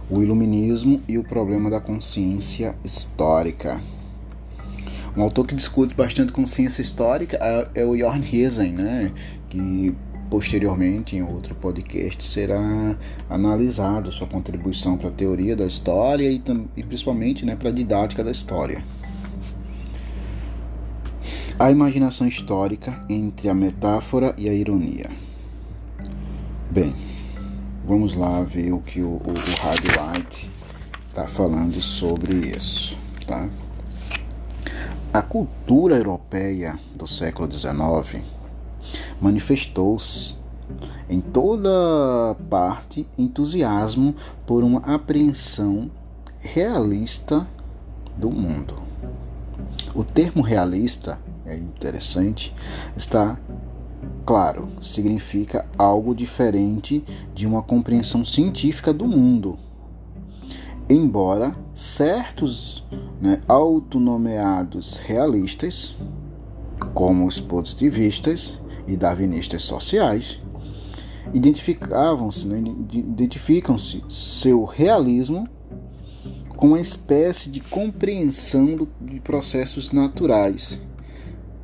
O 0.09 0.23
iluminismo 0.23 1.03
e 1.07 1.19
o 1.19 1.23
problema 1.23 1.69
da 1.69 1.81
consciência 1.83 2.75
histórica. 2.83 3.79
Um 5.17 5.23
autor 5.23 5.47
que 5.47 5.55
discute 5.55 5.95
bastante 5.95 6.31
consciência 6.31 6.83
histórica 6.83 7.39
é, 7.41 7.83
é 7.83 7.85
o 7.87 7.97
Jorn 7.97 8.23
Hesen, 8.23 8.73
né? 8.73 9.13
que 9.49 9.95
posteriormente 10.29 11.17
em 11.17 11.23
outro 11.23 11.55
podcast 11.55 12.23
será 12.23 12.97
analisado 13.31 14.13
sua 14.13 14.27
contribuição 14.27 14.99
para 14.99 15.09
a 15.09 15.13
teoria 15.13 15.57
da 15.57 15.65
história 15.65 16.31
e, 16.31 16.43
e 16.77 16.83
principalmente 16.83 17.47
né, 17.47 17.57
para 17.57 17.71
a 17.71 17.73
didática 17.73 18.23
da 18.23 18.31
história. 18.31 18.85
A 21.59 21.71
imaginação 21.71 22.29
histórica 22.29 23.03
entre 23.09 23.49
a 23.49 23.55
metáfora 23.55 24.35
e 24.37 24.49
a 24.49 24.53
ironia. 24.53 25.11
Bem, 26.71 26.95
vamos 27.87 28.13
lá 28.13 28.43
ver 28.43 28.73
o 28.73 28.81
que 28.81 29.01
o, 29.01 29.13
o, 29.13 29.33
o 29.33 30.13
White 30.13 30.51
está 31.09 31.27
falando 31.27 31.81
sobre 31.81 32.55
isso, 32.55 32.99
tá? 33.27 33.49
A 35.17 35.23
cultura 35.23 35.97
europeia 35.97 36.79
do 36.95 37.07
século 37.07 37.51
XIX 37.51 38.23
manifestou-se 39.19 40.37
em 41.09 41.23
toda 41.23 42.37
parte 42.51 43.07
entusiasmo 43.17 44.15
por 44.47 44.63
uma 44.63 44.81
apreensão 44.81 45.91
realista 46.39 47.49
do 48.15 48.31
mundo. 48.31 48.77
O 49.95 50.05
termo 50.05 50.43
realista 50.43 51.19
é 51.47 51.57
interessante, 51.57 52.55
está 52.95 53.39
claro, 54.27 54.69
significa 54.83 55.65
algo 55.79 56.15
diferente 56.15 57.03
de 57.35 57.47
uma 57.47 57.63
compreensão 57.63 58.23
científica 58.23 58.93
do 58.93 59.07
mundo 59.07 59.59
embora 60.89 61.53
certos 61.75 62.85
né, 63.21 63.41
autonomeados 63.49 64.97
realistas, 64.97 65.95
como 66.95 67.27
os 67.27 67.41
positivistas 67.41 68.59
e 68.87 68.97
darwinistas 68.97 69.63
sociais, 69.63 70.41
identificavam-se, 71.33 72.47
né, 72.47 72.63
identificam-se 72.93 74.03
seu 74.09 74.65
realismo 74.65 75.47
com 76.57 76.69
uma 76.69 76.81
espécie 76.81 77.51
de 77.51 77.61
compreensão 77.61 78.75
do, 78.75 78.89
de 79.01 79.21
processos 79.21 79.93
naturais 79.93 80.81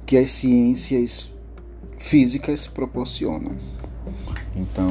que 0.05 0.17
as 0.17 0.31
ciências 0.31 1.31
físicas 1.99 2.67
proporcionam. 2.67 3.53
Então, 4.55 4.89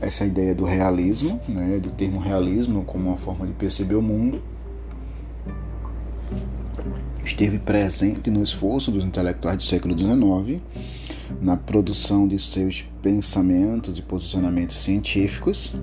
essa 0.00 0.24
ideia 0.24 0.54
do 0.54 0.64
realismo, 0.64 1.40
né, 1.48 1.78
do 1.78 1.90
termo 1.90 2.18
realismo 2.18 2.84
como 2.84 3.10
uma 3.10 3.16
forma 3.16 3.46
de 3.46 3.52
perceber 3.52 3.94
o 3.94 4.02
mundo, 4.02 4.42
esteve 7.28 7.58
presente 7.58 8.30
no 8.30 8.42
esforço 8.42 8.90
dos 8.90 9.04
intelectuais 9.04 9.58
do 9.58 9.64
século 9.64 9.96
XIX 9.96 10.60
na 11.40 11.56
produção 11.56 12.26
de 12.26 12.38
seus 12.38 12.82
pensamentos 13.02 13.98
e 13.98 14.02
posicionamentos 14.02 14.82
científicos, 14.82 15.74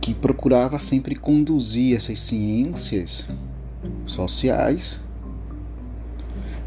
que 0.00 0.14
procurava 0.14 0.78
sempre 0.78 1.14
conduzir 1.16 1.96
essas 1.96 2.20
ciências 2.20 3.26
sociais 4.06 5.00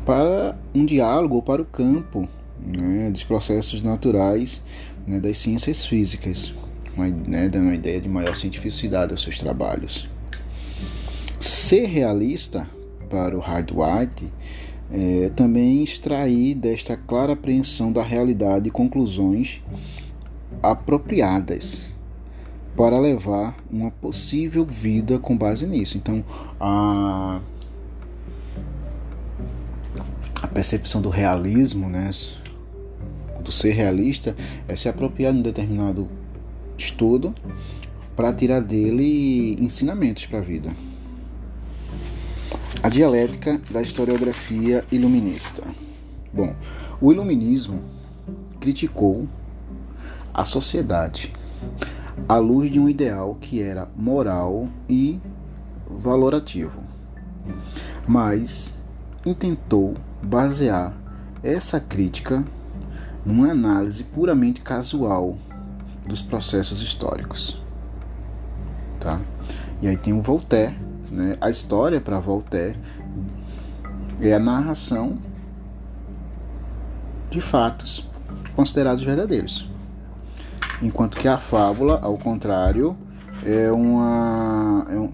para 0.05 0.57
um 0.75 0.85
diálogo 0.85 1.35
ou 1.35 1.41
para 1.41 1.61
o 1.61 1.65
campo 1.65 2.27
né, 2.59 3.09
dos 3.09 3.23
processos 3.23 3.81
naturais 3.81 4.61
né, 5.07 5.19
das 5.19 5.37
ciências 5.37 5.85
físicas, 5.85 6.53
né, 6.97 7.47
dando 7.47 7.63
uma 7.63 7.75
ideia 7.75 8.01
de 8.01 8.09
maior 8.09 8.35
cientificidade 8.35 9.13
aos 9.13 9.23
seus 9.23 9.39
trabalhos. 9.39 10.09
Ser 11.39 11.85
realista 11.85 12.67
para 13.11 13.37
o 13.37 13.41
Hyde 13.41 13.73
White 13.73 14.31
é, 14.89 15.29
também 15.35 15.83
extrair 15.83 16.55
desta 16.55 16.95
clara 16.95 17.33
apreensão 17.33 17.91
da 17.91 18.01
realidade 18.01 18.71
conclusões 18.71 19.61
apropriadas 20.63 21.89
para 22.75 22.97
levar 22.97 23.55
uma 23.69 23.91
possível 23.91 24.65
vida 24.65 25.19
com 25.19 25.35
base 25.35 25.67
nisso. 25.67 25.97
Então, 25.97 26.23
a, 26.59 27.41
a 30.41 30.47
percepção 30.47 31.01
do 31.01 31.09
realismo, 31.09 31.89
né, 31.89 32.09
do 33.43 33.51
ser 33.51 33.71
realista, 33.71 34.35
é 34.67 34.75
se 34.75 34.87
apropriar 34.87 35.33
de 35.33 35.39
um 35.39 35.43
determinado 35.43 36.07
estudo 36.77 37.35
para 38.15 38.31
tirar 38.31 38.61
dele 38.61 39.57
ensinamentos 39.59 40.25
para 40.25 40.39
a 40.39 40.41
vida. 40.41 40.71
A 42.79 42.89
dialética 42.89 43.61
da 43.69 43.79
historiografia 43.79 44.83
iluminista. 44.91 45.61
Bom, 46.33 46.55
o 46.99 47.11
iluminismo 47.11 47.83
criticou 48.59 49.27
a 50.33 50.45
sociedade 50.45 51.31
à 52.27 52.37
luz 52.37 52.71
de 52.71 52.79
um 52.79 52.89
ideal 52.89 53.37
que 53.39 53.61
era 53.61 53.87
moral 53.95 54.67
e 54.89 55.19
valorativo, 55.87 56.81
mas 58.07 58.73
intentou 59.23 59.95
basear 60.23 60.97
essa 61.43 61.79
crítica 61.79 62.43
numa 63.23 63.51
análise 63.51 64.03
puramente 64.03 64.61
casual 64.61 65.37
dos 66.07 66.23
processos 66.23 66.81
históricos. 66.81 67.61
Tá? 68.99 69.21
E 69.83 69.87
aí 69.87 69.97
tem 69.97 70.13
o 70.13 70.21
Voltaire 70.21 70.75
né? 71.11 71.35
A 71.41 71.49
história 71.49 71.99
para 71.99 72.19
Voltaire 72.19 72.79
é 74.21 74.33
a 74.33 74.39
narração 74.39 75.17
de 77.29 77.41
fatos 77.41 78.07
considerados 78.55 79.03
verdadeiros, 79.03 79.69
enquanto 80.81 81.17
que 81.17 81.27
a 81.27 81.37
fábula, 81.37 81.99
ao 82.01 82.17
contrário, 82.17 82.97
é 83.45 83.71
uma 83.71 84.85
é, 84.89 84.97
um, 84.97 85.11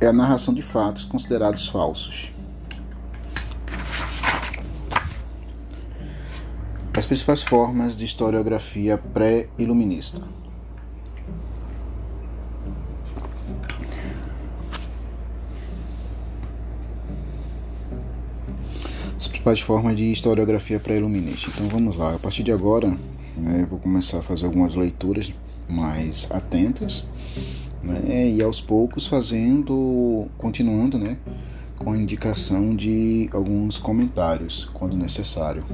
é 0.00 0.06
a 0.06 0.12
narração 0.12 0.54
de 0.54 0.62
fatos 0.62 1.04
considerados 1.04 1.68
falsos. 1.68 2.30
As 6.96 7.06
principais 7.06 7.42
formas 7.42 7.96
de 7.96 8.04
historiografia 8.04 8.98
pré-iluminista. 8.98 10.37
Principais 19.48 19.60
formas 19.60 19.96
de 19.96 20.12
historiografia 20.12 20.78
pré-iluminista. 20.78 21.50
Então 21.54 21.68
vamos 21.68 21.96
lá, 21.96 22.14
a 22.14 22.18
partir 22.18 22.42
de 22.42 22.52
agora 22.52 22.88
né, 23.36 23.62
eu 23.62 23.66
vou 23.66 23.78
começar 23.78 24.18
a 24.18 24.22
fazer 24.22 24.44
algumas 24.44 24.74
leituras 24.74 25.32
mais 25.66 26.28
atentas 26.30 27.04
né, 27.82 28.28
e 28.28 28.42
aos 28.42 28.60
poucos 28.60 29.06
fazendo, 29.06 30.26
continuando 30.36 30.98
né, 30.98 31.16
com 31.78 31.92
a 31.92 31.96
indicação 31.96 32.76
de 32.76 33.30
alguns 33.32 33.78
comentários 33.78 34.68
quando 34.74 34.96
necessário. 34.96 35.64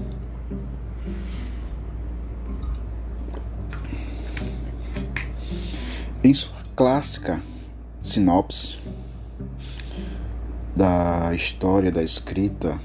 Em 6.23 6.33
sua 6.33 6.63
clássica 6.77 7.43
sinopse 8.01 8.77
da 10.77 11.33
história 11.35 11.91
da 11.91 12.03
escrita 12.05 12.79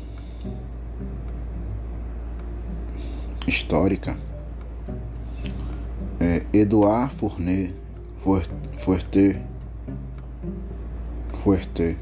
histórica. 3.49 4.17
É, 6.19 6.43
Edouard 6.53 7.13
Fournet, 7.15 7.73
Fuerte, 8.77 9.41
Fuerte, 11.43 11.97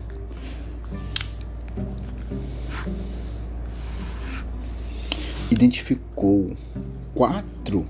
identificou 5.49 6.55
quatro 7.13 7.85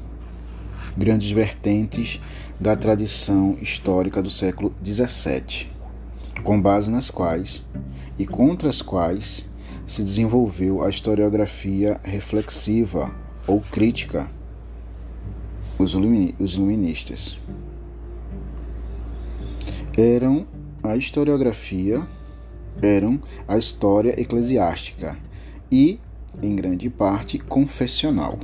grandes 0.96 1.32
vertentes 1.32 2.20
da 2.60 2.76
tradição 2.76 3.58
histórica 3.62 4.22
do 4.22 4.30
século 4.30 4.74
XVII, 4.84 5.70
com 6.44 6.62
base 6.62 6.92
nas 6.92 7.10
quais 7.10 7.66
e 8.20 8.26
contra 8.26 8.70
as 8.70 8.82
quais 8.82 9.48
se 9.86 10.04
desenvolveu 10.04 10.84
a 10.84 10.90
historiografia 10.90 12.00
reflexiva 12.04 13.27
ou 13.48 13.62
crítica 13.62 14.30
os, 15.80 15.94
iluministas. 15.94 17.38
Eram 19.98 20.46
a 20.84 20.96
historiografia, 20.96 22.06
eram 22.82 23.20
a 23.48 23.58
história 23.58 24.20
eclesiástica 24.20 25.18
e, 25.72 26.00
em 26.42 26.56
grande 26.56 26.90
parte, 26.90 27.40
confessional. 27.40 28.38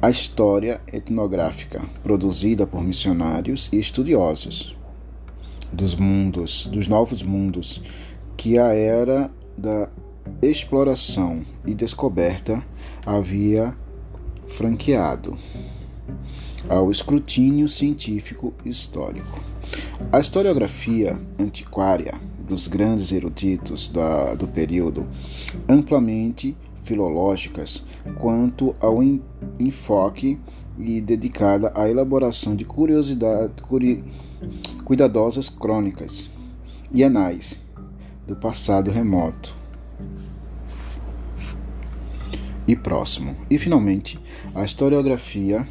A 0.00 0.10
história 0.10 0.80
etnográfica, 0.92 1.82
produzida 2.02 2.66
por 2.66 2.82
missionários 2.82 3.70
e 3.72 3.78
estudiosos 3.78 4.76
dos 5.72 5.94
mundos, 5.94 6.66
dos 6.66 6.86
novos 6.86 7.22
mundos, 7.22 7.82
que 8.36 8.58
a 8.58 8.74
era 8.74 9.30
da 9.56 9.88
exploração 10.42 11.42
e 11.66 11.74
descoberta 11.74 12.64
havia 13.04 13.76
franqueado 14.46 15.36
ao 16.68 16.90
escrutínio 16.90 17.68
científico 17.68 18.54
histórico. 18.64 19.40
A 20.12 20.18
historiografia 20.18 21.18
antiquária 21.38 22.14
dos 22.38 22.68
grandes 22.68 23.10
eruditos 23.12 23.88
da, 23.88 24.34
do 24.34 24.46
período, 24.46 25.06
amplamente 25.68 26.56
filológicas 26.82 27.84
quanto 28.18 28.74
ao 28.80 29.02
enfoque 29.58 30.38
e 30.78 31.00
dedicada 31.00 31.72
à 31.74 31.88
elaboração 31.88 32.54
de 32.54 32.64
curiosidade, 32.64 33.62
curi, 33.62 34.04
cuidadosas 34.84 35.48
crônicas 35.48 36.28
e 36.92 37.02
anais 37.02 37.60
do 38.26 38.36
passado 38.36 38.90
remoto 38.90 39.54
e 42.66 42.74
próximo. 42.74 43.36
E 43.50 43.58
finalmente, 43.58 44.18
a 44.54 44.64
historiografia 44.64 45.66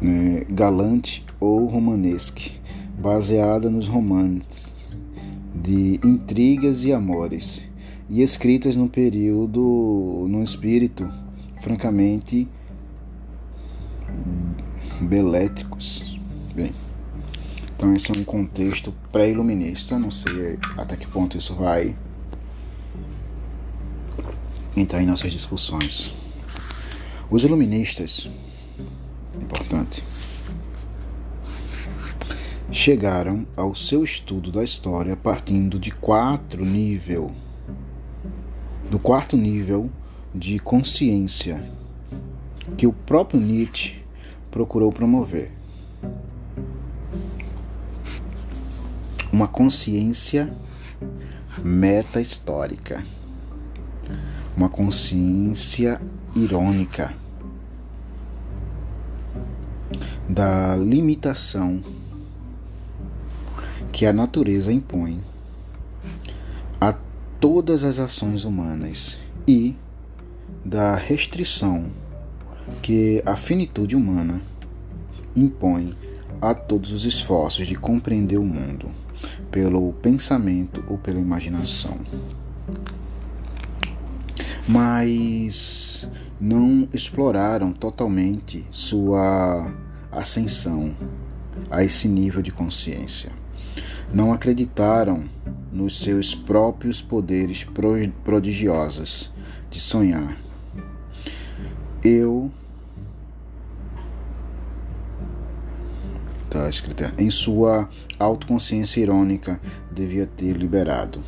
né, 0.00 0.44
galante 0.48 1.24
ou 1.40 1.66
romanesque, 1.66 2.60
baseada 2.98 3.68
nos 3.68 3.88
romances 3.88 4.72
de 5.54 6.00
intrigas 6.04 6.84
e 6.84 6.92
amores, 6.92 7.64
e 8.08 8.22
escritas 8.22 8.76
num 8.76 8.88
período, 8.88 10.26
num 10.28 10.42
espírito 10.42 11.08
francamente 11.60 12.48
belétricos. 15.00 16.18
Bem, 16.54 16.72
então 17.76 17.94
esse 17.94 18.10
é 18.10 18.14
um 18.14 18.24
contexto 18.24 18.92
pré-iluminista, 19.10 19.98
não 19.98 20.10
sei 20.10 20.58
até 20.76 20.96
que 20.96 21.06
ponto 21.06 21.36
isso 21.36 21.54
vai 21.54 21.94
entrar 24.76 25.02
em 25.02 25.06
nossas 25.06 25.32
discussões. 25.32 26.14
Os 27.30 27.44
iluministas, 27.44 28.28
importante, 29.40 30.02
chegaram 32.70 33.46
ao 33.56 33.74
seu 33.74 34.02
estudo 34.02 34.50
da 34.50 34.64
história 34.64 35.14
partindo 35.16 35.78
de 35.78 35.90
quatro 35.90 36.64
nível 36.64 37.32
do 38.92 38.98
quarto 38.98 39.38
nível 39.38 39.90
de 40.34 40.58
consciência 40.58 41.66
que 42.76 42.86
o 42.86 42.92
próprio 42.92 43.40
Nietzsche 43.40 44.02
procurou 44.50 44.92
promover. 44.92 45.50
Uma 49.32 49.48
consciência 49.48 50.54
meta-histórica, 51.64 53.02
uma 54.56 54.68
consciência 54.68 56.00
irônica 56.34 57.14
da 60.28 60.76
limitação 60.76 61.82
que 63.90 64.06
a 64.06 64.12
natureza 64.12 64.72
impõe 64.72 65.20
a 66.80 66.94
todas 67.38 67.84
as 67.84 67.98
ações 67.98 68.44
humanas 68.44 69.18
e 69.46 69.74
da 70.64 70.94
restrição 70.94 71.86
que 72.80 73.22
a 73.26 73.36
finitude 73.36 73.96
humana 73.96 74.40
impõe 75.34 75.92
a 76.40 76.54
todos 76.54 76.90
os 76.90 77.04
esforços 77.04 77.66
de 77.66 77.74
compreender 77.74 78.38
o 78.38 78.44
mundo 78.44 78.90
pelo 79.50 79.92
pensamento 79.94 80.82
ou 80.88 80.98
pela 80.98 81.18
imaginação. 81.18 81.98
Mas 84.68 86.08
não 86.40 86.88
exploraram 86.92 87.72
totalmente 87.72 88.66
sua 88.70 89.72
ascensão 90.10 90.94
a 91.70 91.82
esse 91.82 92.08
nível 92.08 92.40
de 92.42 92.52
consciência 92.52 93.30
não 94.12 94.32
acreditaram 94.32 95.24
nos 95.72 95.98
seus 95.98 96.34
próprios 96.34 97.00
poderes 97.00 97.66
prodigiosos 98.24 99.32
de 99.70 99.80
sonhar. 99.80 100.36
Eu 102.04 102.50
tá 106.50 106.68
escrito 106.68 107.04
em 107.16 107.30
sua 107.30 107.88
autoconsciência 108.18 109.00
irônica 109.00 109.58
devia 109.90 110.26
ter 110.26 110.52
liberado. 110.52 111.20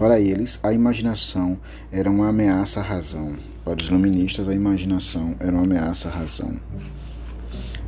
Para 0.00 0.18
eles, 0.18 0.58
a 0.62 0.72
imaginação 0.72 1.58
era 1.92 2.10
uma 2.10 2.30
ameaça 2.30 2.80
à 2.80 2.82
razão. 2.82 3.36
Para 3.62 3.76
os 3.82 3.86
iluministas, 3.86 4.48
a 4.48 4.54
imaginação 4.54 5.36
era 5.38 5.52
uma 5.52 5.62
ameaça 5.62 6.08
à 6.08 6.10
razão 6.10 6.56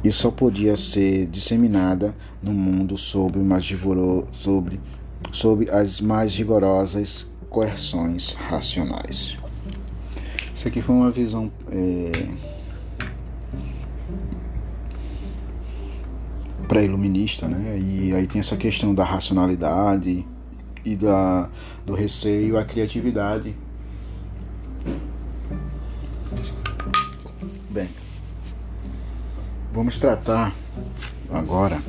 e 0.04 0.12
só 0.12 0.30
podia 0.30 0.76
ser 0.76 1.24
disseminada 1.28 2.14
no 2.42 2.52
mundo 2.52 2.98
sob, 2.98 3.38
sobre, 4.34 4.78
sob 5.32 5.70
as 5.70 6.02
mais 6.02 6.36
rigorosas 6.36 7.26
coerções 7.48 8.34
racionais. 8.34 9.38
Isso 10.54 10.68
aqui 10.68 10.82
foi 10.82 10.94
uma 10.94 11.10
visão 11.10 11.50
é, 11.70 12.12
pré-iluminista, 16.68 17.48
né? 17.48 17.78
E 17.78 18.14
aí 18.14 18.26
tem 18.26 18.38
essa 18.38 18.58
questão 18.58 18.94
da 18.94 19.02
racionalidade 19.02 20.26
e 20.84 20.96
da, 20.96 21.48
do 21.84 21.94
receio 21.94 22.58
à 22.58 22.64
criatividade. 22.64 23.54
Bem. 27.70 27.88
Vamos 29.72 29.96
tratar 29.96 30.52
agora, 31.30 31.80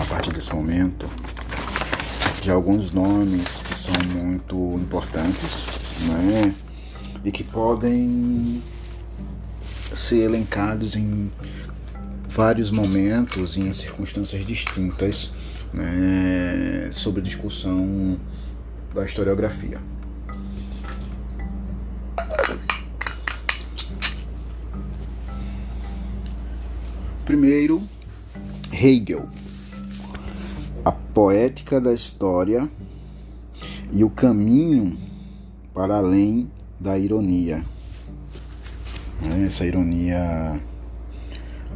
a 0.00 0.04
partir 0.04 0.32
desse 0.32 0.54
momento, 0.54 1.06
de 2.40 2.50
alguns 2.50 2.92
nomes 2.92 3.58
que 3.58 3.74
são 3.74 3.94
muito 4.14 4.54
importantes, 4.76 5.64
né? 6.06 6.54
E 7.24 7.32
que 7.32 7.42
podem 7.42 8.62
ser 9.94 10.24
elencados 10.24 10.96
em 10.96 11.30
vários 12.28 12.70
momentos 12.70 13.56
e 13.56 13.60
em 13.60 13.72
circunstâncias 13.72 14.46
distintas 14.46 15.32
né, 15.72 16.90
sobre 16.92 17.20
a 17.20 17.24
discussão 17.24 18.18
da 18.94 19.04
historiografia. 19.04 19.80
Primeiro, 27.24 27.82
Hegel, 28.70 29.28
a 30.84 30.92
poética 30.92 31.80
da 31.80 31.92
história 31.92 32.68
e 33.90 34.04
o 34.04 34.10
caminho 34.10 34.98
para 35.72 35.96
além 35.96 36.50
da 36.78 36.98
ironia. 36.98 37.64
Né, 39.24 39.46
essa 39.46 39.64
ironia 39.64 40.60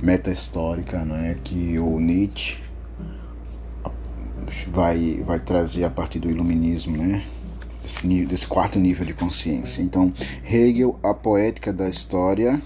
meta-histórica 0.03 1.05
né, 1.05 1.37
que 1.43 1.79
o 1.79 1.99
Nietzsche 2.01 2.66
vai, 4.69 5.23
vai 5.25 5.41
trazer 5.41 5.85
a 5.85 5.91
partir 5.91 6.19
do 6.19 6.31
iluminismo, 6.31 6.97
né? 6.97 7.25
Desse, 7.83 8.27
desse 8.27 8.47
quarto 8.47 8.79
nível 8.79 9.05
de 9.05 9.15
consciência. 9.15 9.83
Então, 9.83 10.13
Hegel, 10.45 10.99
a 11.03 11.15
poética 11.15 11.73
da 11.73 11.89
história 11.89 12.61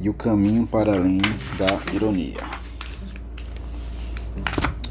e 0.00 0.08
o 0.08 0.14
caminho 0.14 0.66
para 0.66 0.94
além 0.94 1.20
da 1.58 1.94
ironia. 1.94 2.36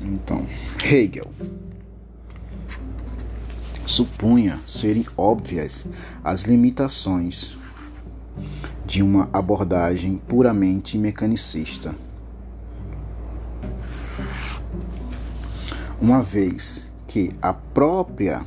Então, 0.02 0.46
Hegel 0.84 1.32
supunha 3.86 4.60
serem 4.68 5.06
óbvias 5.18 5.86
as 6.24 6.44
limitações 6.44 7.56
de 8.86 9.04
uma 9.04 9.30
abordagem 9.32 10.18
puramente 10.28 10.98
mecanicista. 10.98 11.96
Uma 16.04 16.22
vez 16.22 16.86
que 17.08 17.32
a 17.42 17.54
própria 17.54 18.46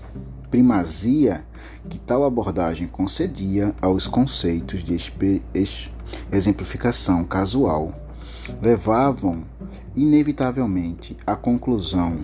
primazia 0.51 1.43
que 1.89 1.99
tal 1.99 2.23
abordagem 2.23 2.87
concedia 2.87 3.75
aos 3.81 4.07
conceitos 4.07 4.85
de 4.85 4.95
exemplificação 6.31 7.25
casual 7.25 7.95
levavam 8.61 9.43
inevitavelmente 9.95 11.17
à 11.27 11.35
conclusão 11.35 12.19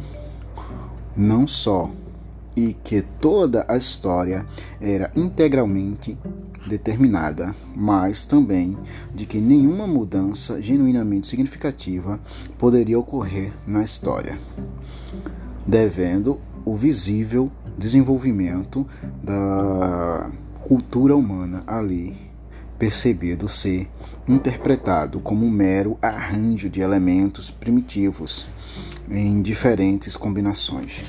não 1.17 1.47
só 1.47 1.91
e 2.55 2.75
que 2.75 3.01
toda 3.01 3.65
a 3.67 3.79
história 3.79 4.45
era 4.79 5.11
integralmente 5.17 6.15
determinada, 6.67 7.55
mas 7.75 8.27
também 8.27 8.77
de 9.15 9.25
que 9.25 9.39
nenhuma 9.39 9.87
mudança 9.87 10.61
genuinamente 10.61 11.27
significativa 11.27 12.21
poderia 12.59 12.99
ocorrer 12.99 13.53
na 13.67 13.83
história, 13.83 14.39
devendo 15.67 16.41
o 16.65 16.77
visível 16.77 17.51
desenvolvimento 17.77 18.87
da 19.23 20.31
cultura 20.61 21.17
humana 21.17 21.63
ali 21.67 22.15
percebido 22.79 23.49
ser 23.49 23.89
interpretado 24.27 25.21
como 25.21 25.47
um 25.47 25.51
mero 25.51 25.97
arranjo 26.03 26.69
de 26.69 26.81
elementos 26.81 27.51
primitivos 27.51 28.47
em 29.09 29.41
diferentes 29.41 30.17
combinações. 30.17 31.03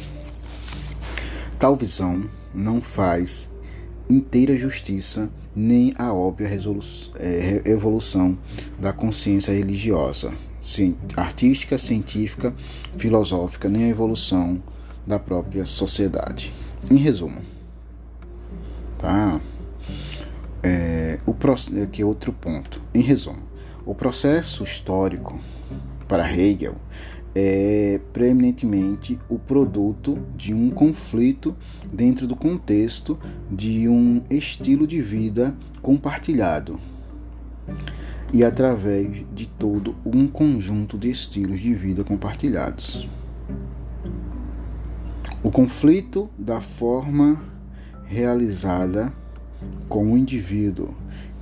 Tal 1.58 1.76
visão 1.76 2.26
não 2.54 2.82
faz 2.82 3.50
inteira 4.10 4.56
justiça 4.58 5.30
nem 5.56 5.94
a 5.98 6.14
óbvia 6.14 6.48
é, 7.16 7.62
evolução 7.66 8.38
da 8.80 8.92
consciência 8.92 9.54
religiosa, 9.54 10.34
artística, 11.16 11.78
científica, 11.78 12.54
filosófica, 12.98 13.68
nem 13.68 13.86
a 13.86 13.90
evolução 13.90 14.62
da 15.06 15.20
própria 15.20 15.66
sociedade. 15.66 16.54
Em 16.90 16.96
resumo, 16.96 17.42
tá? 18.98 19.40
É, 20.62 21.20
o, 21.26 21.36
aqui 21.84 22.02
é 22.02 22.06
outro 22.06 22.32
ponto. 22.32 22.82
Em 22.94 23.02
resumo, 23.02 23.44
o 23.86 23.94
processo 23.94 24.64
histórico 24.64 25.40
para 26.08 26.32
Hegel 26.32 26.76
é 27.36 28.00
preeminentemente 28.14 29.20
o 29.28 29.40
produto 29.40 30.18
de 30.38 30.54
um 30.54 30.70
conflito 30.70 31.56
dentro 31.92 32.28
do 32.28 32.36
contexto 32.36 33.20
de 33.52 33.90
um 33.90 34.22
estilo 34.30 34.86
de 34.86 35.02
vida 35.02 35.56
compartilhado 35.82 36.80
e 38.34 38.44
através 38.44 39.24
de 39.32 39.46
todo 39.46 39.96
um 40.04 40.28
conjunto 40.28 40.98
de 40.98 41.12
estilos 41.12 41.60
de 41.60 41.74
vida 41.76 42.04
compartilhados. 42.04 43.08
O 45.44 45.52
conflito 45.52 46.28
da 46.36 46.60
forma 46.60 47.40
realizada 48.06 49.14
com 49.88 50.12
o 50.12 50.18
indivíduo 50.18 50.96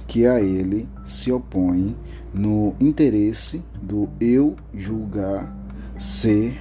que 0.05 0.27
a 0.27 0.41
ele 0.41 0.89
se 1.05 1.31
opõe 1.31 1.95
no 2.33 2.75
interesse 2.79 3.63
do 3.81 4.09
eu 4.19 4.57
julgar 4.73 5.55
ser 5.97 6.59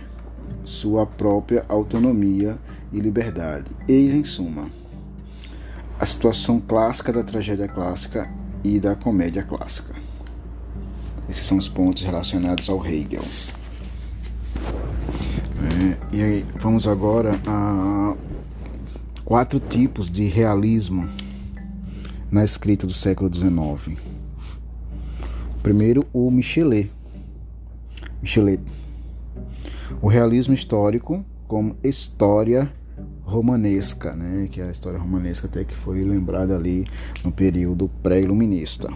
sua 0.65 1.05
própria 1.05 1.65
autonomia 1.69 2.57
e 2.93 3.01
liberdade. 3.01 3.71
Eis, 3.89 4.15
em 4.15 4.23
suma, 4.23 4.71
a 5.99 6.07
situação 6.07 6.61
clássica 6.61 7.13
da 7.13 7.25
tragédia 7.25 7.67
clássica 7.67 8.31
e 8.63 8.79
da 8.79 8.95
comédia 8.95 9.43
clássica. 9.43 10.10
Esses 11.31 11.47
são 11.47 11.57
os 11.57 11.69
pontos 11.69 12.03
relacionados 12.03 12.69
ao 12.69 12.85
Hegel. 12.85 13.23
É, 15.63 16.17
e 16.17 16.23
aí, 16.25 16.47
vamos 16.59 16.89
agora 16.89 17.41
a 17.47 18.17
quatro 19.25 19.61
tipos 19.61 20.11
de 20.11 20.25
realismo 20.25 21.09
na 22.33 22.43
escrita 22.43 22.85
do 22.85 22.93
século 22.93 23.33
XIX. 23.33 23.97
Primeiro, 25.63 26.05
o 26.13 26.33
Michelet. 26.33 26.91
Michelet. 28.21 28.61
O 30.03 30.09
realismo 30.09 30.53
histórico 30.53 31.25
como 31.47 31.77
história 31.85 32.73
romanesca, 33.23 34.17
né? 34.17 34.49
que 34.51 34.61
é 34.61 34.65
a 34.65 34.71
história 34.73 34.99
romanesca 34.99 35.47
até 35.47 35.63
que 35.63 35.75
foi 35.77 36.03
lembrada 36.03 36.57
ali 36.57 36.85
no 37.23 37.31
período 37.31 37.89
pré-iluminista. 38.03 38.93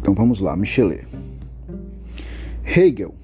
Então 0.00 0.14
vamos 0.14 0.40
lá, 0.40 0.56
Michelet. 0.56 1.06
Hegel, 2.64 3.14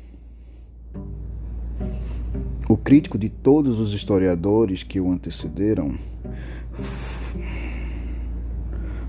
o 2.68 2.76
crítico 2.76 3.16
de 3.16 3.30
todos 3.30 3.80
os 3.80 3.94
historiadores 3.94 4.82
que 4.82 5.00
o 5.00 5.10
antecederam, 5.10 5.96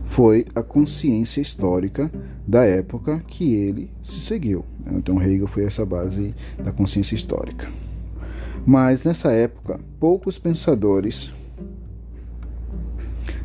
foi 0.05 0.47
a 0.55 0.63
consciência 0.63 1.41
histórica 1.41 2.09
da 2.47 2.63
época 2.63 3.21
que 3.27 3.53
ele 3.53 3.91
se 4.01 4.21
seguiu. 4.21 4.65
Então 4.91 5.21
Hegel 5.21 5.45
foi 5.45 5.65
essa 5.65 5.85
base 5.85 6.33
da 6.57 6.71
consciência 6.71 7.15
histórica. 7.15 7.69
Mas 8.65 9.03
nessa 9.03 9.31
época, 9.31 9.79
poucos 9.99 10.39
pensadores 10.39 11.29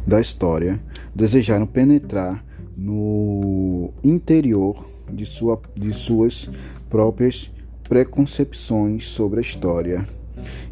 da 0.06 0.20
história 0.20 0.80
desejaram 1.14 1.66
penetrar 1.66 2.44
no 2.82 3.92
interior 4.02 4.84
de, 5.10 5.24
sua, 5.24 5.60
de 5.74 5.92
suas 5.94 6.50
próprias 6.90 7.50
preconcepções 7.84 9.06
sobre 9.06 9.38
a 9.38 9.42
história 9.42 10.04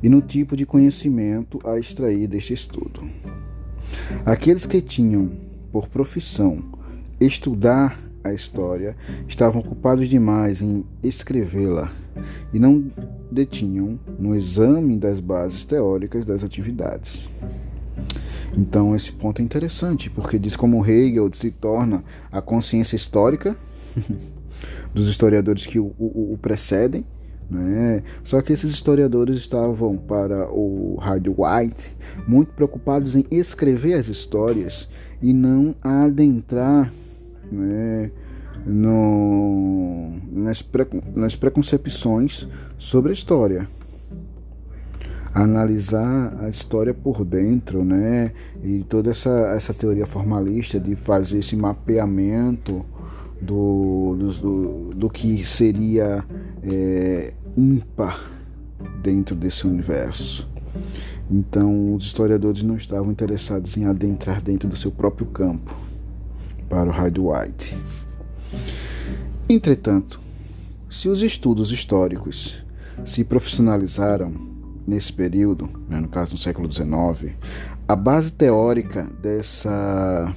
e 0.03 0.09
no 0.09 0.21
tipo 0.21 0.57
de 0.57 0.67
conhecimento 0.67 1.61
a 1.65 1.79
extrair 1.79 2.27
deste 2.27 2.53
estudo. 2.53 3.09
Aqueles 4.27 4.67
que 4.67 4.81
tinham 4.81 5.31
por 5.71 5.89
profissão 5.89 6.59
estudar 7.21 7.97
a 8.25 8.33
história 8.33 8.97
estavam 9.29 9.61
ocupados 9.61 10.09
demais 10.09 10.61
em 10.61 10.85
escrevê-la 11.03 11.93
e 12.53 12.59
não 12.59 12.91
detinham 13.31 13.99
no 14.19 14.35
exame 14.35 14.97
das 14.97 15.21
bases 15.21 15.65
teóricas 15.65 16.25
das 16.25 16.43
atividades. 16.43 17.29
Então, 18.57 18.95
esse 18.97 19.13
ponto 19.13 19.41
é 19.41 19.45
interessante, 19.45 20.11
porque 20.11 20.39
diz 20.39 20.57
como 20.57 20.85
Hegel 20.85 21.31
se 21.33 21.51
torna 21.51 22.03
a 22.31 22.43
consciência 22.43 22.97
histórica 22.97 23.57
dos 24.93 25.09
historiadores 25.09 25.67
que 25.67 25.79
o, 25.79 25.95
o, 25.99 26.33
o 26.35 26.39
precedem. 26.41 27.05
Né? 27.49 28.03
Só 28.23 28.41
que 28.41 28.53
esses 28.53 28.71
historiadores 28.71 29.37
estavam, 29.37 29.97
para 29.97 30.49
o 30.53 30.97
Hyde 31.01 31.31
White, 31.31 31.97
muito 32.27 32.53
preocupados 32.53 33.17
em 33.17 33.25
escrever 33.31 33.95
as 33.95 34.09
histórias 34.09 34.89
e 35.21 35.33
não 35.33 35.75
adentrar 35.83 36.93
né, 37.51 38.11
no, 38.65 40.13
nas, 40.33 40.63
pre, 40.63 40.87
nas 41.15 41.35
preconcepções 41.35 42.49
sobre 42.79 43.11
a 43.11 43.13
história 43.13 43.69
analisar 45.35 46.37
a 46.41 46.49
história 46.49 46.93
por 46.93 47.25
dentro, 47.25 47.85
né? 47.85 48.33
E 48.63 48.85
toda 48.89 49.11
essa, 49.11 49.31
essa 49.55 49.73
teoria 49.73 50.07
formalista 50.07 50.79
de 50.79 50.97
fazer 50.97 51.39
esse 51.39 51.57
mapeamento 51.57 52.85
do, 53.41 54.17
do, 54.19 54.91
do, 54.91 55.11
que 55.11 55.45
seria 55.45 56.25
é, 56.63 57.33
ímpar 57.57 58.31
dentro 59.03 59.35
desse 59.35 59.67
universo. 59.67 60.49
Então, 61.31 61.95
os 61.95 62.05
historiadores 62.05 62.63
não 62.63 62.77
estavam 62.77 63.11
interessados 63.11 63.77
em 63.77 63.85
adentrar 63.85 64.43
dentro 64.43 64.69
do 64.69 64.77
seu 64.77 64.91
próprio 64.91 65.27
campo 65.27 65.75
para 66.69 66.89
o 66.89 66.93
Hyde 66.93 67.21
White. 67.21 67.77
Entretanto, 69.49 70.21
se 70.91 71.09
os 71.09 71.23
estudos 71.23 71.71
históricos 71.71 72.63
se 73.05 73.25
profissionalizaram 73.25 74.50
nesse 74.87 75.13
período, 75.13 75.69
né, 75.89 76.01
no 76.01 76.09
caso 76.09 76.33
do 76.33 76.39
século 76.39 76.71
XIX, 76.71 77.35
a 77.87 77.97
base 77.97 78.33
teórica 78.33 79.09
dessa 79.21 80.35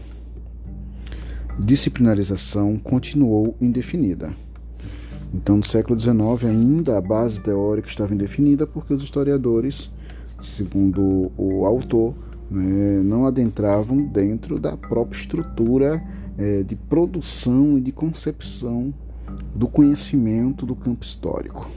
disciplinarização 1.60 2.78
continuou 2.78 3.56
indefinida. 3.62 4.34
Então, 5.34 5.58
no 5.58 5.66
século 5.66 6.00
XIX, 6.00 6.46
ainda 6.46 6.98
a 6.98 7.02
base 7.02 7.42
teórica 7.42 7.88
estava 7.88 8.14
indefinida 8.14 8.68
porque 8.68 8.94
os 8.94 9.04
historiadores, 9.04 9.92
segundo 10.40 11.32
o 11.38 11.66
autor, 11.66 12.14
né, 12.50 13.02
não 13.04 13.26
adentravam 13.26 14.06
dentro 14.06 14.60
da 14.60 14.78
própria 14.78 15.20
estrutura 15.20 16.04
é, 16.38 16.62
de 16.62 16.76
produção 16.76 17.78
e 17.78 17.82
de 17.82 17.92
concepção 17.92 18.94
do 19.56 19.68
conhecimento 19.68 20.66
do 20.66 20.76
campo 20.76 21.04
histórico. 21.04 21.68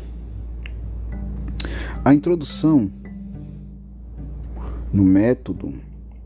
A 2.06 2.14
introdução 2.14 2.88
no 4.92 5.02
método 5.02 5.74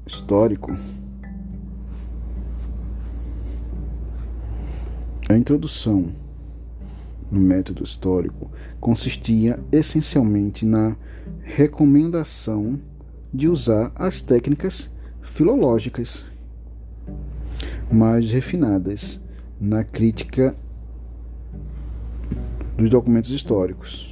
histórico 0.07 0.77
a 5.27 5.35
introdução 5.35 6.13
no 7.33 7.41
método 7.41 7.83
histórico 7.83 8.51
consistia 8.79 9.59
essencialmente 9.73 10.67
na 10.67 10.95
recomendação 11.45 12.79
de 13.33 13.49
usar 13.49 13.91
as 13.95 14.21
técnicas 14.21 14.91
filológicas 15.23 16.27
mais 17.91 18.31
refinadas 18.31 19.19
na 19.59 19.83
crítica 19.83 20.55
dos 22.77 22.91
documentos 22.91 23.31
históricos 23.31 24.10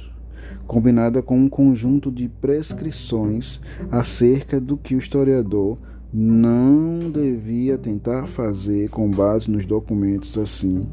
combinada 0.69 1.23
com 1.23 1.35
um 1.35 1.49
conjunto 1.49 2.11
de 2.11 2.29
prescrições 2.29 3.59
acerca 3.89 4.61
do 4.61 4.77
que 4.77 4.93
o 4.93 4.99
historiador 4.99 5.79
não 6.13 7.09
devia 7.11 7.75
tentar 7.75 8.27
fazer 8.27 8.87
com 8.89 9.09
base 9.09 9.49
nos 9.49 9.65
documentos 9.65 10.37
assim 10.37 10.87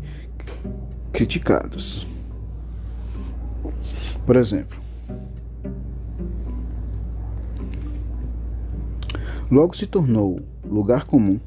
criticados. 1.12 2.06
Por 4.24 4.36
exemplo, 4.36 4.78
logo 9.50 9.76
se 9.76 9.86
tornou 9.86 10.40
lugar 10.64 11.04
comum 11.04 11.38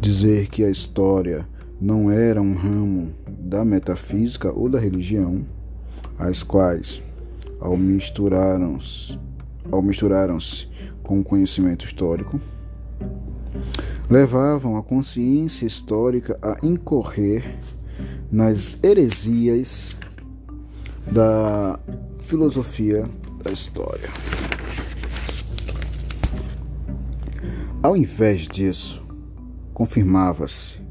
dizer 0.00 0.48
que 0.48 0.64
a 0.64 0.70
história 0.70 1.46
não 1.78 2.10
era 2.10 2.40
um 2.40 2.54
ramo 2.54 3.12
da 3.44 3.64
metafísica 3.64 4.50
ou 4.50 4.68
da 4.68 4.78
religião, 4.78 5.44
as 6.18 6.42
quais, 6.42 7.02
ao 7.60 7.76
misturaram-se 7.76 9.18
ao 9.70 9.82
misturaram-se 9.82 10.68
com 11.02 11.20
o 11.20 11.24
conhecimento 11.24 11.84
histórico, 11.84 12.40
levavam 14.10 14.76
a 14.76 14.82
consciência 14.82 15.66
histórica 15.66 16.38
a 16.42 16.58
incorrer 16.62 17.58
nas 18.30 18.78
heresias 18.82 19.96
da 21.10 21.78
filosofia 22.20 23.08
da 23.42 23.50
história. 23.50 24.08
Ao 27.82 27.96
invés 27.96 28.48
disso, 28.48 29.02
confirmava-se 29.72 30.83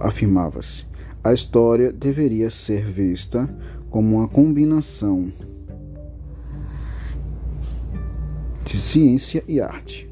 afirmava-se, 0.00 0.86
a 1.22 1.32
história 1.32 1.92
deveria 1.92 2.50
ser 2.50 2.84
vista 2.84 3.48
como 3.90 4.16
uma 4.18 4.28
combinação 4.28 5.32
de 8.64 8.78
ciência 8.78 9.42
e 9.48 9.60
arte. 9.60 10.08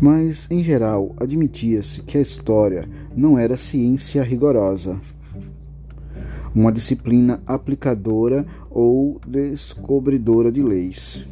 Mas, 0.00 0.50
em 0.50 0.62
geral, 0.62 1.14
admitia-se 1.16 2.02
que 2.02 2.18
a 2.18 2.20
história 2.20 2.88
não 3.14 3.38
era 3.38 3.56
ciência 3.56 4.22
rigorosa. 4.22 5.00
uma 6.54 6.70
disciplina 6.70 7.42
aplicadora 7.46 8.44
ou 8.70 9.20
descobridora 9.26 10.52
de 10.52 10.62
leis, 10.62 11.24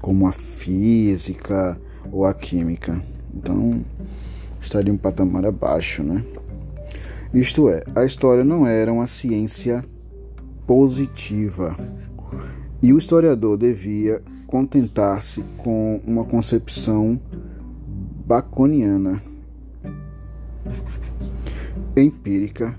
como 0.00 0.26
a 0.26 0.32
física 0.32 1.80
ou 2.12 2.24
a 2.24 2.34
química. 2.34 3.00
Então, 3.34 3.84
estaria 4.66 4.92
um 4.92 4.96
patamar 4.96 5.46
abaixo, 5.46 6.02
né? 6.02 6.24
Isto 7.32 7.68
é, 7.68 7.82
a 7.94 8.04
história 8.04 8.44
não 8.44 8.66
era 8.66 8.92
uma 8.92 9.06
ciência 9.06 9.84
positiva. 10.66 11.76
E 12.82 12.92
o 12.92 12.98
historiador 12.98 13.56
devia 13.56 14.22
contentar-se 14.46 15.42
com 15.58 16.00
uma 16.06 16.24
concepção 16.24 17.20
baconiana, 18.26 19.20
empírica, 21.96 22.76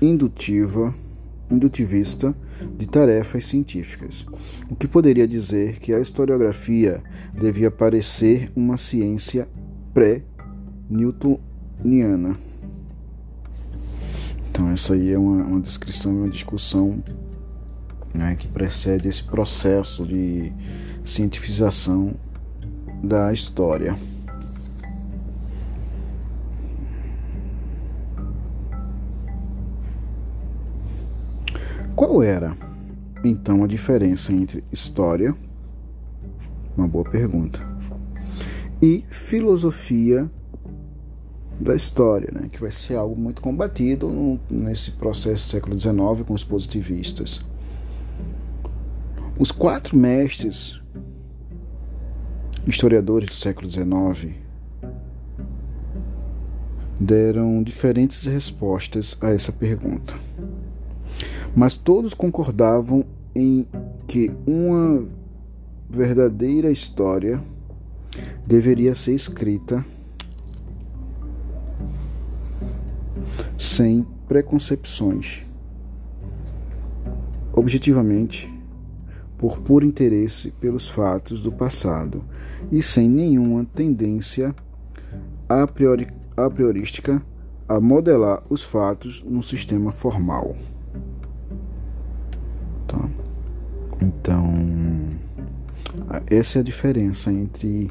indutiva, 0.00 0.94
indutivista 1.50 2.34
de 2.76 2.86
tarefas 2.86 3.46
científicas, 3.46 4.26
o 4.68 4.74
que 4.74 4.88
poderia 4.88 5.26
dizer 5.26 5.78
que 5.78 5.92
a 5.92 6.00
historiografia 6.00 7.02
devia 7.32 7.70
parecer 7.70 8.50
uma 8.56 8.76
ciência 8.76 9.48
pré-newtoniana. 10.86 12.36
Então, 14.48 14.70
essa 14.70 14.94
aí 14.94 15.12
é 15.12 15.18
uma, 15.18 15.44
uma 15.44 15.60
descrição 15.60 16.12
e 16.12 16.16
uma 16.16 16.28
discussão 16.28 17.02
né, 18.14 18.34
que 18.36 18.48
precede 18.48 19.08
esse 19.08 19.22
processo 19.22 20.04
de 20.06 20.52
cientificação 21.04 22.14
da 23.02 23.32
história. 23.32 23.96
Qual 31.94 32.22
era 32.22 32.56
então 33.24 33.64
a 33.64 33.66
diferença 33.66 34.32
entre 34.32 34.62
história, 34.70 35.34
uma 36.76 36.86
boa 36.86 37.04
pergunta, 37.04 37.60
e 38.80 39.04
filosofia 39.10 40.30
da 41.58 41.74
história, 41.74 42.30
né, 42.32 42.48
que 42.50 42.60
vai 42.60 42.70
ser 42.70 42.96
algo 42.96 43.18
muito 43.18 43.40
combatido 43.40 44.08
no, 44.08 44.38
nesse 44.50 44.90
processo 44.92 45.46
do 45.46 45.50
século 45.50 45.78
XIX 45.78 46.26
com 46.26 46.34
os 46.34 46.44
positivistas. 46.44 47.40
Os 49.38 49.50
quatro 49.50 49.96
mestres 49.96 50.80
historiadores 52.66 53.28
do 53.28 53.34
século 53.34 53.70
XIX 53.70 54.34
deram 56.98 57.62
diferentes 57.62 58.24
respostas 58.24 59.16
a 59.20 59.30
essa 59.30 59.52
pergunta 59.52 60.14
mas 61.56 61.74
todos 61.74 62.12
concordavam 62.12 63.02
em 63.34 63.66
que 64.06 64.30
uma 64.46 65.08
verdadeira 65.88 66.70
história 66.70 67.40
deveria 68.46 68.94
ser 68.94 69.14
escrita 69.14 69.82
sem 73.76 74.06
preconcepções, 74.26 75.42
objetivamente, 77.52 78.50
por 79.36 79.58
puro 79.58 79.84
interesse 79.84 80.50
pelos 80.52 80.88
fatos 80.88 81.42
do 81.42 81.52
passado 81.52 82.24
e 82.72 82.82
sem 82.82 83.06
nenhuma 83.06 83.66
tendência 83.66 84.54
a, 85.46 85.66
priori, 85.66 86.08
a 86.34 86.48
priorística 86.48 87.22
a 87.68 87.78
modelar 87.78 88.42
os 88.48 88.62
fatos 88.62 89.22
num 89.22 89.42
sistema 89.42 89.92
formal. 89.92 90.56
Tá? 92.88 93.10
Então, 94.00 94.54
essa 96.28 96.58
é 96.58 96.60
a 96.60 96.64
diferença 96.64 97.30
entre 97.30 97.90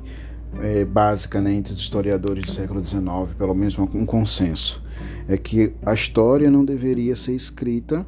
é, 0.62 0.84
básica 0.84 1.40
né, 1.42 1.54
entre 1.54 1.74
os 1.74 1.80
historiadores 1.80 2.46
do 2.46 2.52
século 2.52 2.84
XIX, 2.84 3.06
pelo 3.38 3.54
menos 3.54 3.78
um 3.78 4.04
consenso, 4.04 4.84
é 5.28 5.38
que 5.38 5.74
a 5.86 5.94
história 5.94 6.52
não 6.52 6.64
deveria 6.64 7.16
ser 7.16 7.34
escrita 7.34 8.06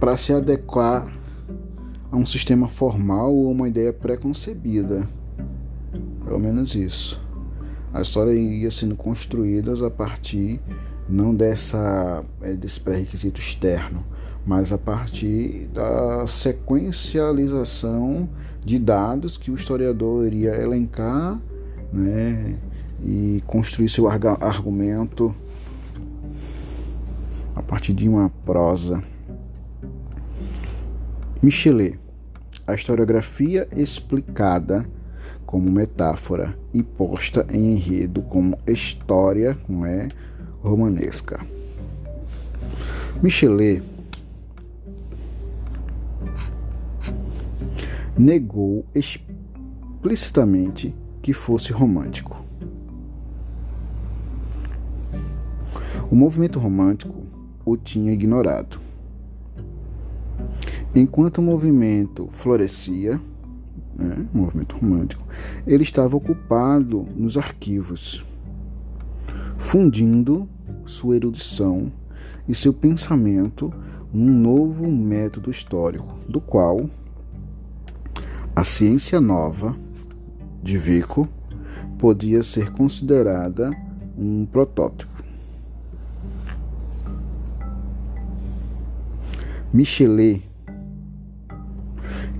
para 0.00 0.16
se 0.16 0.32
adequar 0.32 1.12
a 2.10 2.16
um 2.16 2.26
sistema 2.26 2.68
formal 2.68 3.34
ou 3.34 3.50
uma 3.50 3.68
ideia 3.68 3.92
pré-concebida. 3.92 5.08
Pelo 6.24 6.38
menos 6.38 6.74
isso. 6.74 7.20
A 7.92 8.00
história 8.00 8.32
iria 8.32 8.70
sendo 8.70 8.96
construída 8.96 9.86
a 9.86 9.90
partir 9.90 10.60
não 11.08 11.34
dessa, 11.34 12.22
é, 12.42 12.52
desse 12.52 12.78
pré-requisito 12.80 13.40
externo, 13.40 14.04
mas 14.46 14.72
a 14.72 14.78
partir 14.78 15.68
da 15.72 16.26
sequencialização 16.26 18.28
de 18.64 18.78
dados 18.78 19.38
que 19.38 19.50
o 19.50 19.54
historiador 19.54 20.26
iria 20.26 20.54
elencar 20.54 21.40
né, 21.92 22.58
e 23.02 23.42
construir 23.46 23.88
seu 23.88 24.08
argumento 24.08 25.34
a 27.54 27.62
partir 27.62 27.92
de 27.92 28.08
uma 28.08 28.30
prosa. 28.44 29.02
Michelet, 31.42 31.98
a 32.66 32.74
historiografia 32.74 33.68
explicada 33.76 34.84
como 35.46 35.70
metáfora 35.70 36.58
e 36.74 36.82
posta 36.82 37.46
em 37.50 37.72
enredo 37.72 38.22
como 38.22 38.58
história, 38.66 39.56
não 39.68 39.86
é 39.86 40.08
romanesca. 40.60 41.40
Michelet 43.22 43.82
negou 48.16 48.84
explicitamente 48.94 50.94
que 51.22 51.32
fosse 51.32 51.72
romântico. 51.72 52.47
O 56.10 56.16
movimento 56.16 56.58
romântico 56.58 57.14
o 57.64 57.76
tinha 57.76 58.12
ignorado. 58.12 58.80
Enquanto 60.94 61.38
o 61.38 61.42
movimento 61.42 62.28
florescia, 62.32 63.20
né, 63.94 64.26
o 64.32 64.38
movimento 64.38 64.76
romântico, 64.76 65.22
ele 65.66 65.82
estava 65.82 66.16
ocupado 66.16 67.04
nos 67.14 67.36
arquivos, 67.36 68.24
fundindo 69.58 70.48
sua 70.86 71.16
erudição 71.16 71.92
e 72.48 72.54
seu 72.54 72.72
pensamento 72.72 73.70
num 74.10 74.32
novo 74.32 74.90
método 74.90 75.50
histórico, 75.50 76.14
do 76.26 76.40
qual 76.40 76.88
a 78.56 78.64
ciência 78.64 79.20
nova 79.20 79.76
de 80.62 80.78
Vico 80.78 81.28
podia 81.98 82.42
ser 82.42 82.72
considerada 82.72 83.70
um 84.16 84.46
protótipo. 84.46 85.17
Michelet 89.72 90.42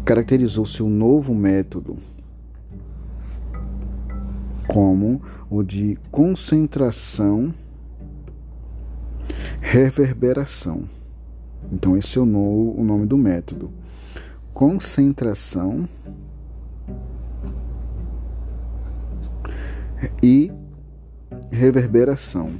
caracterizou 0.04 0.64
seu 0.64 0.88
novo 0.88 1.34
método 1.34 1.96
como 4.66 5.22
o 5.50 5.62
de 5.62 5.98
concentração 6.10 7.54
reverberação. 9.60 10.84
Então 11.70 11.96
esse 11.96 12.18
é 12.18 12.20
o, 12.20 12.26
no, 12.26 12.74
o 12.78 12.84
nome 12.84 13.06
do 13.06 13.18
método 13.18 13.70
concentração 14.58 15.88
e 20.20 20.50
reverberação. 21.48 22.54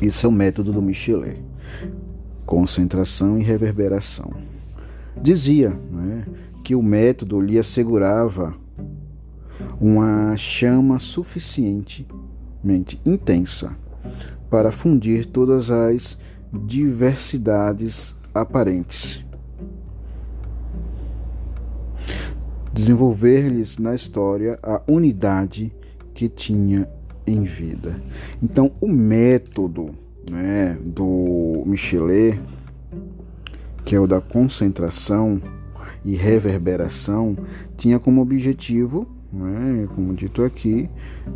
Esse 0.00 0.24
é 0.24 0.28
o 0.28 0.32
método 0.32 0.72
do 0.72 0.80
Michelet. 0.80 1.42
Concentração 2.46 3.36
e 3.36 3.42
reverberação. 3.42 4.32
Dizia 5.20 5.70
né, 5.70 6.24
que 6.62 6.76
o 6.76 6.82
método 6.82 7.40
lhe 7.40 7.58
assegurava 7.58 8.54
uma 9.80 10.36
chama 10.36 11.00
suficientemente 11.00 13.00
intensa 13.04 13.76
para 14.48 14.70
fundir 14.70 15.26
todas 15.26 15.68
as 15.70 16.16
diversidades 16.52 18.14
aparentes. 18.32 19.24
Desenvolver-lhes 22.72 23.78
na 23.78 23.96
história 23.96 24.60
a 24.62 24.80
unidade 24.86 25.74
que 26.14 26.28
tinha 26.28 26.86
em 27.28 27.44
vida. 27.44 28.00
Então, 28.42 28.70
o 28.80 28.88
método 28.88 29.90
né, 30.30 30.78
do 30.84 31.62
Michelet, 31.66 32.40
que 33.84 33.94
é 33.94 34.00
o 34.00 34.06
da 34.06 34.20
concentração 34.20 35.40
e 36.04 36.14
reverberação, 36.14 37.36
tinha 37.76 37.98
como 37.98 38.20
objetivo 38.20 39.06
né, 39.32 39.88
como 39.94 40.14
dito 40.14 40.42
aqui, 40.42 40.88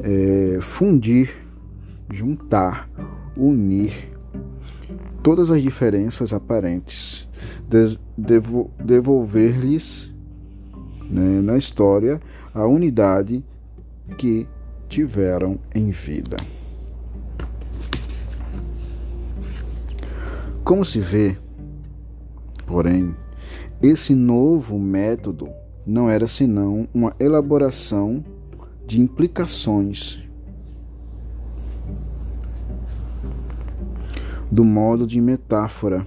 é 0.02 0.58
fundir, 0.60 1.30
juntar, 2.10 2.88
unir 3.36 4.10
todas 5.22 5.50
as 5.50 5.62
diferenças 5.62 6.32
aparentes, 6.32 7.28
devolver-lhes 8.78 10.12
né, 11.08 11.40
na 11.40 11.56
história 11.56 12.20
a 12.54 12.66
unidade 12.66 13.44
que 14.18 14.46
tiveram 14.92 15.58
em 15.74 15.90
vida. 15.90 16.36
Como 20.62 20.84
se 20.84 21.00
vê, 21.00 21.34
porém, 22.66 23.16
esse 23.82 24.14
novo 24.14 24.78
método 24.78 25.48
não 25.86 26.10
era 26.10 26.28
senão 26.28 26.86
uma 26.92 27.16
elaboração 27.18 28.22
de 28.86 29.00
implicações 29.00 30.22
do 34.50 34.62
modo 34.62 35.06
de 35.06 35.22
metáfora, 35.22 36.06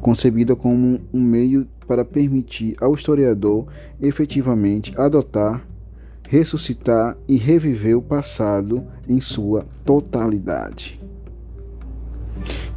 concebida 0.00 0.54
como 0.54 1.00
um 1.12 1.20
meio 1.20 1.66
para 1.84 2.04
permitir 2.04 2.76
ao 2.80 2.94
historiador 2.94 3.66
efetivamente 4.00 4.94
adotar, 4.96 5.66
ressuscitar 6.28 7.16
e 7.28 7.36
reviver 7.36 7.96
o 7.96 8.02
passado 8.02 8.84
em 9.08 9.20
sua 9.20 9.66
totalidade. 9.84 11.00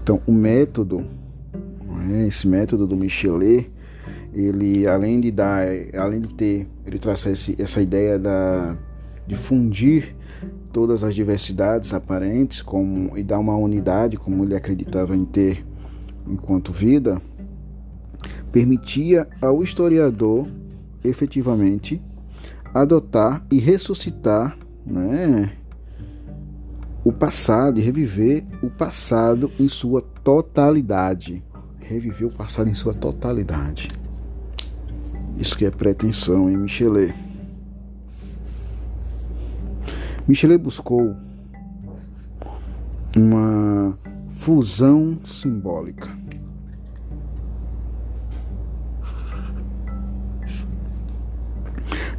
Então, 0.01 0.21
o 0.25 0.31
método, 0.31 1.03
né, 2.07 2.27
esse 2.27 2.47
método 2.47 2.87
do 2.87 2.95
Michelet, 2.95 3.71
ele 4.33 4.87
além 4.87 5.19
de 5.19 5.31
dar, 5.31 5.63
além 5.97 6.19
de 6.19 6.33
ter, 6.33 6.67
ele 6.85 6.99
traz 6.99 7.25
esse, 7.25 7.55
essa 7.59 7.81
ideia 7.81 8.17
da, 8.17 8.75
de 9.27 9.35
fundir 9.35 10.15
todas 10.71 11.03
as 11.03 11.15
diversidades 11.15 11.93
aparentes 11.93 12.61
como, 12.61 13.17
e 13.17 13.23
dar 13.23 13.39
uma 13.39 13.55
unidade, 13.55 14.17
como 14.17 14.43
ele 14.43 14.55
acreditava 14.55 15.15
em 15.15 15.25
ter 15.25 15.65
enquanto 16.27 16.71
vida, 16.71 17.19
permitia 18.51 19.27
ao 19.41 19.63
historiador 19.63 20.47
efetivamente 21.03 22.01
adotar 22.73 23.45
e 23.51 23.59
ressuscitar 23.59 24.57
né, 24.85 25.51
o 27.03 27.11
passado 27.11 27.79
e 27.79 27.83
reviver 27.83 28.43
o 28.61 28.69
passado 28.69 29.51
em 29.59 29.67
sua 29.67 30.01
totalidade. 30.23 31.43
Reviver 31.79 32.27
o 32.27 32.31
passado 32.31 32.69
em 32.69 32.73
sua 32.73 32.93
totalidade. 32.93 33.87
Isso 35.37 35.57
que 35.57 35.65
é 35.65 35.71
pretensão 35.71 36.49
em 36.49 36.57
Michelet. 36.57 37.15
Michelet 40.27 40.61
buscou 40.61 41.15
uma 43.15 43.97
fusão 44.29 45.19
simbólica. 45.23 46.09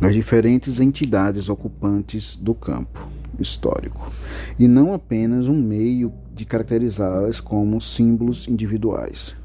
Das 0.00 0.14
diferentes 0.14 0.80
entidades 0.80 1.48
ocupantes 1.48 2.34
do 2.36 2.54
campo 2.54 3.06
histórico, 3.38 4.10
e 4.58 4.66
não 4.66 4.92
apenas 4.92 5.46
um 5.46 5.54
meio 5.54 6.12
de 6.34 6.44
caracterizá-las 6.44 7.40
como 7.40 7.80
símbolos 7.80 8.48
individuais. 8.48 9.36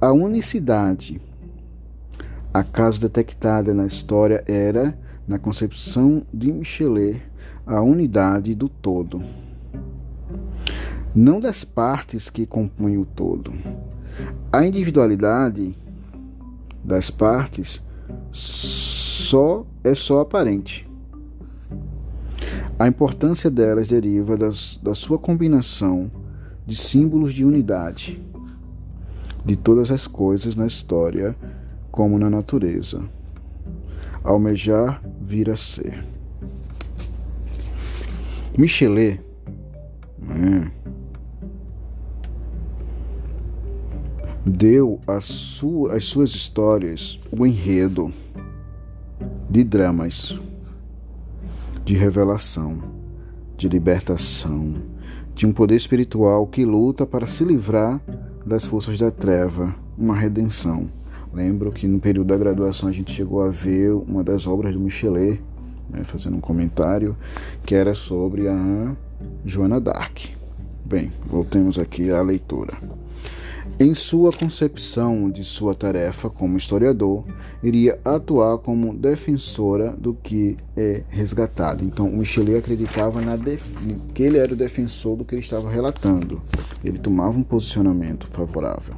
A 0.00 0.10
unicidade, 0.12 1.20
acaso 2.52 3.00
detectada 3.00 3.74
na 3.74 3.86
história, 3.86 4.42
era, 4.46 4.98
na 5.28 5.38
concepção 5.38 6.22
de 6.32 6.50
Michelet, 6.50 7.22
a 7.66 7.80
unidade 7.80 8.54
do 8.54 8.68
todo, 8.68 9.22
não 11.14 11.40
das 11.40 11.62
partes 11.62 12.28
que 12.28 12.44
compõem 12.44 12.98
o 12.98 13.04
todo. 13.04 13.52
A 14.52 14.66
individualidade 14.66 15.74
das 16.84 17.10
partes 17.10 17.82
só 19.34 19.66
é 19.82 19.96
só 19.96 20.20
aparente 20.20 20.86
a 22.78 22.86
importância 22.86 23.50
delas 23.50 23.88
deriva 23.88 24.36
das, 24.36 24.78
da 24.80 24.94
sua 24.94 25.18
combinação 25.18 26.08
de 26.64 26.76
símbolos 26.76 27.34
de 27.34 27.44
unidade 27.44 28.22
de 29.44 29.56
todas 29.56 29.90
as 29.90 30.06
coisas 30.06 30.54
na 30.54 30.68
história 30.68 31.34
como 31.90 32.16
na 32.16 32.30
natureza. 32.30 33.02
Almejar 34.22 35.02
vir 35.20 35.50
a 35.50 35.56
ser. 35.56 36.04
Michelet 38.56 39.20
né, 40.16 40.70
deu 44.46 45.00
às 45.08 45.24
sua, 45.24 45.98
suas 45.98 46.30
histórias 46.30 47.18
o 47.32 47.44
enredo 47.44 48.12
de 49.54 49.62
dramas 49.62 50.36
de 51.84 51.94
revelação, 51.94 52.76
de 53.56 53.68
libertação, 53.68 54.82
de 55.32 55.46
um 55.46 55.52
poder 55.52 55.76
espiritual 55.76 56.44
que 56.48 56.64
luta 56.64 57.06
para 57.06 57.28
se 57.28 57.44
livrar 57.44 58.00
das 58.44 58.64
forças 58.64 58.98
da 58.98 59.12
treva, 59.12 59.72
uma 59.96 60.16
redenção. 60.16 60.88
Lembro 61.32 61.70
que 61.70 61.86
no 61.86 62.00
período 62.00 62.26
da 62.26 62.36
graduação 62.36 62.88
a 62.88 62.92
gente 62.92 63.12
chegou 63.12 63.44
a 63.44 63.48
ver 63.48 63.92
uma 63.92 64.24
das 64.24 64.44
obras 64.44 64.74
do 64.74 64.80
Michelet, 64.80 65.40
né, 65.88 66.02
fazendo 66.02 66.36
um 66.36 66.40
comentário, 66.40 67.16
que 67.64 67.76
era 67.76 67.94
sobre 67.94 68.48
a 68.48 68.96
Joana 69.44 69.80
d'Arc. 69.80 70.30
Bem, 70.84 71.12
voltemos 71.30 71.78
aqui 71.78 72.10
à 72.10 72.20
leitura. 72.22 72.76
Em 73.78 73.92
sua 73.92 74.32
concepção 74.32 75.28
de 75.28 75.42
sua 75.42 75.74
tarefa 75.74 76.30
como 76.30 76.56
historiador, 76.56 77.24
iria 77.60 77.98
atuar 78.04 78.58
como 78.58 78.94
defensora 78.94 79.90
do 79.90 80.14
que 80.14 80.56
é 80.76 81.02
resgatado. 81.08 81.84
Então, 81.84 82.06
o 82.06 82.18
Michelet 82.18 82.58
acreditava 82.58 83.20
que 84.14 84.22
ele 84.22 84.38
era 84.38 84.52
o 84.52 84.56
defensor 84.56 85.16
do 85.16 85.24
que 85.24 85.34
ele 85.34 85.42
estava 85.42 85.68
relatando. 85.68 86.40
Ele 86.84 87.00
tomava 87.00 87.36
um 87.36 87.42
posicionamento 87.42 88.28
favorável. 88.28 88.94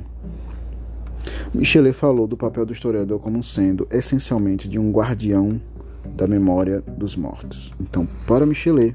Michelet 1.54 1.96
falou 1.96 2.26
do 2.26 2.36
papel 2.36 2.66
do 2.66 2.74
historiador 2.74 3.18
como 3.18 3.42
sendo 3.42 3.88
essencialmente 3.90 4.68
de 4.68 4.78
um 4.78 4.92
guardião 4.92 5.58
da 6.14 6.26
memória 6.26 6.82
dos 6.82 7.16
mortos. 7.16 7.72
Então, 7.80 8.06
para 8.26 8.44
Michelet, 8.44 8.94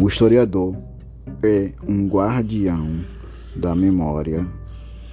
o 0.00 0.08
historiador 0.08 0.74
é 1.42 1.72
um 1.86 2.08
guardião 2.08 3.15
da 3.56 3.74
memória 3.74 4.46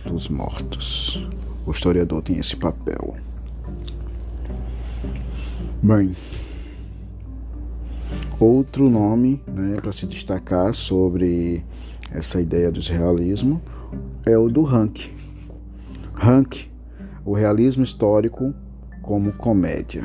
dos 0.06 0.28
mortos. 0.28 1.22
O 1.66 1.72
historiador 1.72 2.22
tem 2.22 2.38
esse 2.38 2.56
papel. 2.56 3.16
Bem, 5.82 6.16
outro 8.40 8.90
nome 8.90 9.42
né, 9.48 9.80
para 9.82 9.94
se 9.94 10.06
destacar 10.06 10.74
sobre 10.74 11.64
essa 12.12 12.42
ideia 12.42 12.72
do 12.72 12.82
realismo 12.82 13.62
é 14.26 14.38
o 14.38 14.50
do 14.50 14.64
Rank. 14.64 15.10
Rank, 16.14 16.68
o 17.26 17.34
realismo 17.34 17.84
histórico 17.84 18.54
como 19.02 19.32
comédia. 19.34 20.04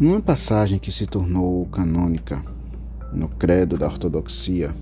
Numa 0.00 0.20
passagem 0.20 0.76
que 0.76 0.90
se 0.90 1.06
tornou 1.06 1.66
canônica 1.66 2.44
no 3.12 3.28
credo 3.28 3.78
da 3.78 3.86
ortodoxia 3.86 4.74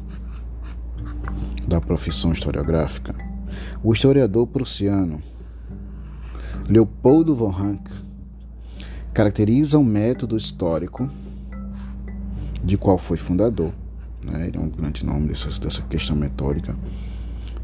da 1.68 1.82
profissão 1.82 2.32
historiográfica, 2.32 3.14
o 3.84 3.92
historiador 3.92 4.46
prussiano 4.46 5.20
Leopoldo 6.66 7.36
von 7.36 7.50
Ranke 7.50 7.92
caracteriza 9.12 9.78
o 9.78 9.84
método 9.84 10.34
histórico 10.34 11.10
de 12.64 12.78
qual 12.78 12.96
foi 12.96 13.18
fundador. 13.18 13.72
Né? 14.24 14.48
Ele 14.48 14.56
é 14.56 14.60
um 14.60 14.70
grande 14.70 15.04
nome 15.04 15.28
dessa, 15.28 15.50
dessa 15.60 15.82
questão 15.82 16.16
metódica 16.16 16.74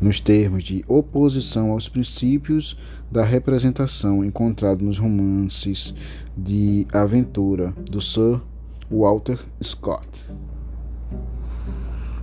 nos 0.01 0.21
termos 0.21 0.65
de 0.65 0.85
oposição 0.87 1.73
aos 1.73 1.89
princípios 1.89 2.77
da 3.11 3.25
representação 3.25 4.25
encontrado 4.25 4.85
nos 4.85 4.99
romances 4.99 5.95
de 6.37 6.87
aventura 6.93 7.73
do 7.91 8.01
Sir 8.01 8.41
Walter 8.91 9.39
Scott. 9.63 10.09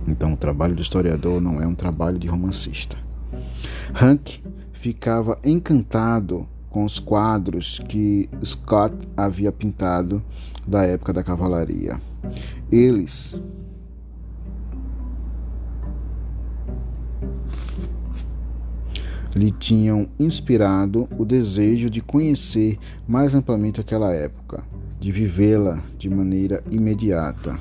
Então, 0.08 0.32
o 0.32 0.36
trabalho 0.36 0.74
do 0.74 0.82
historiador 0.82 1.40
não 1.40 1.60
é 1.60 1.66
um 1.66 1.74
trabalho 1.74 2.18
de 2.18 2.28
romancista. 2.28 2.96
Hank 3.94 4.40
ficava 4.72 5.38
encantado 5.44 6.46
com 6.70 6.84
os 6.84 6.98
quadros 6.98 7.80
que 7.88 8.28
Scott 8.44 8.94
havia 9.16 9.50
pintado 9.50 10.22
da 10.66 10.84
época 10.84 11.12
da 11.12 11.24
cavalaria. 11.24 12.00
Eles 12.70 13.34
lhe 19.36 19.52
tinham 19.52 20.08
inspirado 20.18 21.06
o 21.18 21.24
desejo 21.24 21.90
de 21.90 22.00
conhecer 22.00 22.78
mais 23.06 23.34
amplamente 23.34 23.78
aquela 23.78 24.10
época, 24.14 24.64
de 24.98 25.12
vivê-la 25.12 25.82
de 25.98 26.08
maneira 26.08 26.64
imediata. 26.70 27.60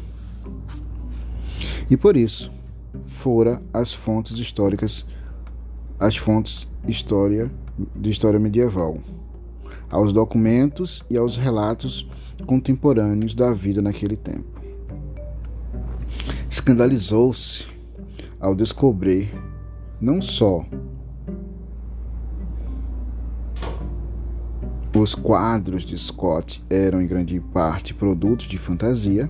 E 1.89 1.97
por 1.97 2.15
isso, 2.15 2.49
fora 3.05 3.61
as 3.73 3.93
fontes 3.93 4.39
históricas, 4.39 5.05
as 5.99 6.15
fontes 6.15 6.65
história 6.87 7.51
de 7.93 8.09
história 8.09 8.39
medieval, 8.39 8.97
aos 9.89 10.13
documentos 10.13 11.03
e 11.09 11.17
aos 11.17 11.35
relatos 11.35 12.07
contemporâneos 12.45 13.35
da 13.35 13.51
vida 13.51 13.81
naquele 13.81 14.15
tempo. 14.15 14.61
Escandalizou-se 16.49 17.65
ao 18.39 18.55
descobrir 18.55 19.29
não 19.99 20.21
só 20.21 20.65
os 24.99 25.13
quadros 25.13 25.83
de 25.83 25.97
Scott 25.97 26.63
eram 26.69 27.01
em 27.01 27.07
grande 27.07 27.39
parte 27.39 27.93
produtos 27.93 28.47
de 28.47 28.57
fantasia, 28.57 29.29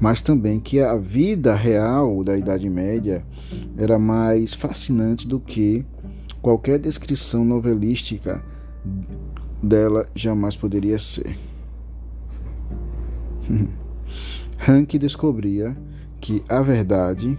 mas 0.00 0.20
também 0.20 0.58
que 0.58 0.80
a 0.80 0.96
vida 0.96 1.54
real 1.54 2.24
da 2.24 2.36
Idade 2.36 2.68
Média 2.68 3.24
era 3.78 3.98
mais 3.98 4.52
fascinante 4.52 5.26
do 5.26 5.38
que 5.38 5.84
qualquer 6.42 6.78
descrição 6.78 7.44
novelística 7.44 8.44
dela 9.62 10.08
jamais 10.14 10.56
poderia 10.56 10.98
ser. 10.98 11.36
Hank 14.68 14.98
descobria 14.98 15.76
que 16.20 16.42
a 16.48 16.60
verdade 16.60 17.38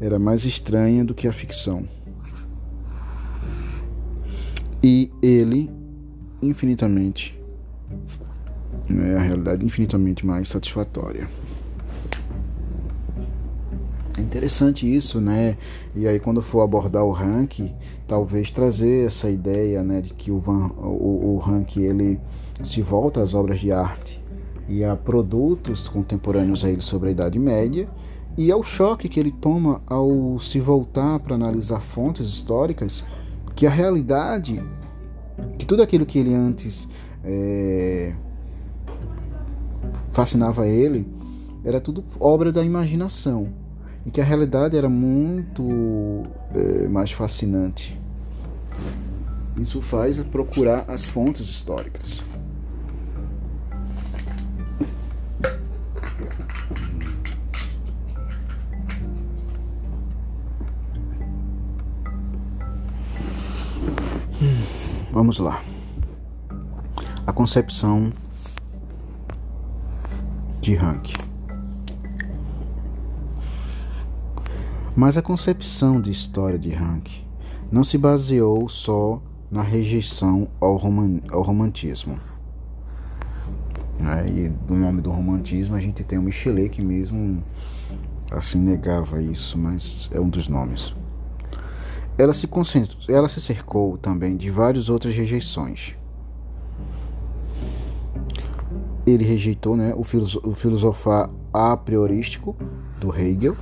era 0.00 0.18
mais 0.18 0.44
estranha 0.44 1.04
do 1.04 1.14
que 1.14 1.26
a 1.26 1.32
ficção. 1.32 1.84
E 4.82 5.10
ele, 5.22 5.70
infinitamente, 6.42 7.38
é 8.90 9.16
a 9.16 9.20
realidade 9.20 9.64
infinitamente 9.64 10.26
mais 10.26 10.48
satisfatória. 10.48 11.28
É 14.18 14.20
interessante 14.20 14.92
isso, 14.92 15.20
né? 15.20 15.56
E 15.94 16.06
aí 16.06 16.18
quando 16.18 16.42
for 16.42 16.62
abordar 16.62 17.04
o 17.04 17.12
Rank, 17.12 17.60
talvez 18.06 18.50
trazer 18.50 19.06
essa 19.06 19.30
ideia, 19.30 19.82
né, 19.82 20.00
de 20.00 20.12
que 20.12 20.30
o, 20.30 20.38
Van, 20.38 20.70
o, 20.78 21.38
o 21.38 21.66
ele 21.76 22.20
se 22.62 22.82
volta 22.82 23.22
às 23.22 23.34
obras 23.34 23.60
de 23.60 23.72
arte 23.72 24.20
e 24.68 24.84
a 24.84 24.94
produtos 24.96 25.88
contemporâneos 25.88 26.64
a 26.64 26.70
ele 26.70 26.82
sobre 26.82 27.08
a 27.08 27.12
Idade 27.12 27.38
Média 27.38 27.88
e 28.36 28.50
ao 28.50 28.62
choque 28.62 29.08
que 29.08 29.18
ele 29.18 29.32
toma 29.32 29.80
ao 29.86 30.38
se 30.40 30.60
voltar 30.60 31.18
para 31.20 31.34
analisar 31.34 31.80
fontes 31.80 32.26
históricas 32.26 33.04
que 33.54 33.66
a 33.66 33.70
realidade, 33.70 34.62
que 35.58 35.66
tudo 35.66 35.82
aquilo 35.82 36.06
que 36.06 36.18
ele 36.18 36.34
antes 36.34 36.88
é, 37.24 38.12
fascinava 40.10 40.66
ele, 40.66 41.06
era 41.64 41.80
tudo 41.80 42.04
obra 42.18 42.50
da 42.50 42.62
imaginação 42.62 43.48
e 44.04 44.10
que 44.10 44.20
a 44.20 44.24
realidade 44.24 44.76
era 44.76 44.88
muito 44.88 46.22
é, 46.54 46.88
mais 46.88 47.12
fascinante. 47.12 48.00
Isso 49.60 49.80
faz 49.80 50.18
procurar 50.18 50.84
as 50.88 51.04
fontes 51.04 51.48
históricas. 51.48 52.22
Vamos 65.12 65.38
lá. 65.38 65.62
A 67.26 67.34
concepção 67.34 68.10
de 70.58 70.74
Rank. 70.74 71.12
Mas 74.96 75.18
a 75.18 75.22
concepção 75.22 76.00
de 76.00 76.10
história 76.10 76.58
de 76.58 76.70
Rank 76.70 77.10
não 77.70 77.84
se 77.84 77.98
baseou 77.98 78.66
só 78.70 79.20
na 79.50 79.60
rejeição 79.60 80.48
ao, 80.58 80.78
roman 80.78 81.20
ao 81.30 81.42
romantismo. 81.42 82.18
É, 84.00 84.26
e 84.30 84.50
no 84.66 84.78
nome 84.78 85.02
do 85.02 85.10
romantismo 85.10 85.76
a 85.76 85.80
gente 85.80 86.02
tem 86.02 86.18
o 86.18 86.22
Michelet 86.22 86.70
que 86.70 86.82
mesmo 86.82 87.44
assim 88.30 88.58
negava 88.58 89.20
isso, 89.20 89.58
mas 89.58 90.08
é 90.10 90.18
um 90.18 90.30
dos 90.30 90.48
nomes. 90.48 90.94
Ela 92.22 92.32
se, 92.32 92.48
ela 93.08 93.28
se 93.28 93.40
cercou 93.40 93.98
também 93.98 94.36
de 94.36 94.48
várias 94.48 94.88
outras 94.88 95.12
rejeições. 95.12 95.96
Ele 99.04 99.24
rejeitou 99.24 99.76
né, 99.76 99.92
o, 99.92 100.02
o 100.02 100.54
filosofar 100.54 101.28
a 101.52 101.76
priorístico 101.76 102.54
do 103.00 103.12
Hegel, 103.12 103.56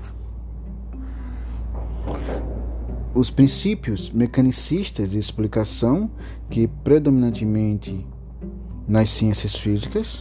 os 3.14 3.30
princípios 3.30 4.10
mecanicistas 4.10 5.12
de 5.12 5.18
explicação 5.18 6.10
que 6.50 6.66
predominantemente 6.68 8.06
nas 8.86 9.10
ciências 9.10 9.56
físicas 9.56 10.20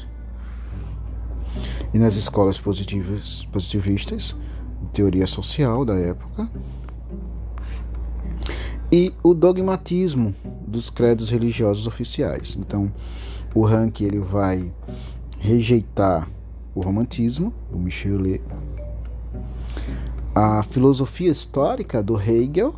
e 1.93 1.99
nas 1.99 2.15
escolas 2.15 2.57
positivistas, 2.57 4.33
teoria 4.93 5.27
social 5.27 5.83
da 5.83 5.95
época, 5.95 6.49
e 8.91 9.13
o 9.21 9.33
dogmatismo 9.33 10.33
dos 10.67 10.89
credos 10.89 11.29
religiosos 11.29 11.85
oficiais. 11.85 12.57
Então, 12.59 12.91
o 13.53 13.63
Rank 13.63 14.01
ele 14.01 14.19
vai 14.19 14.71
rejeitar 15.37 16.27
o 16.73 16.81
romantismo, 16.81 17.53
o 17.71 17.77
Michelet, 17.77 18.41
a 20.33 20.63
filosofia 20.63 21.31
histórica 21.31 22.01
do 22.01 22.19
Hegel 22.19 22.73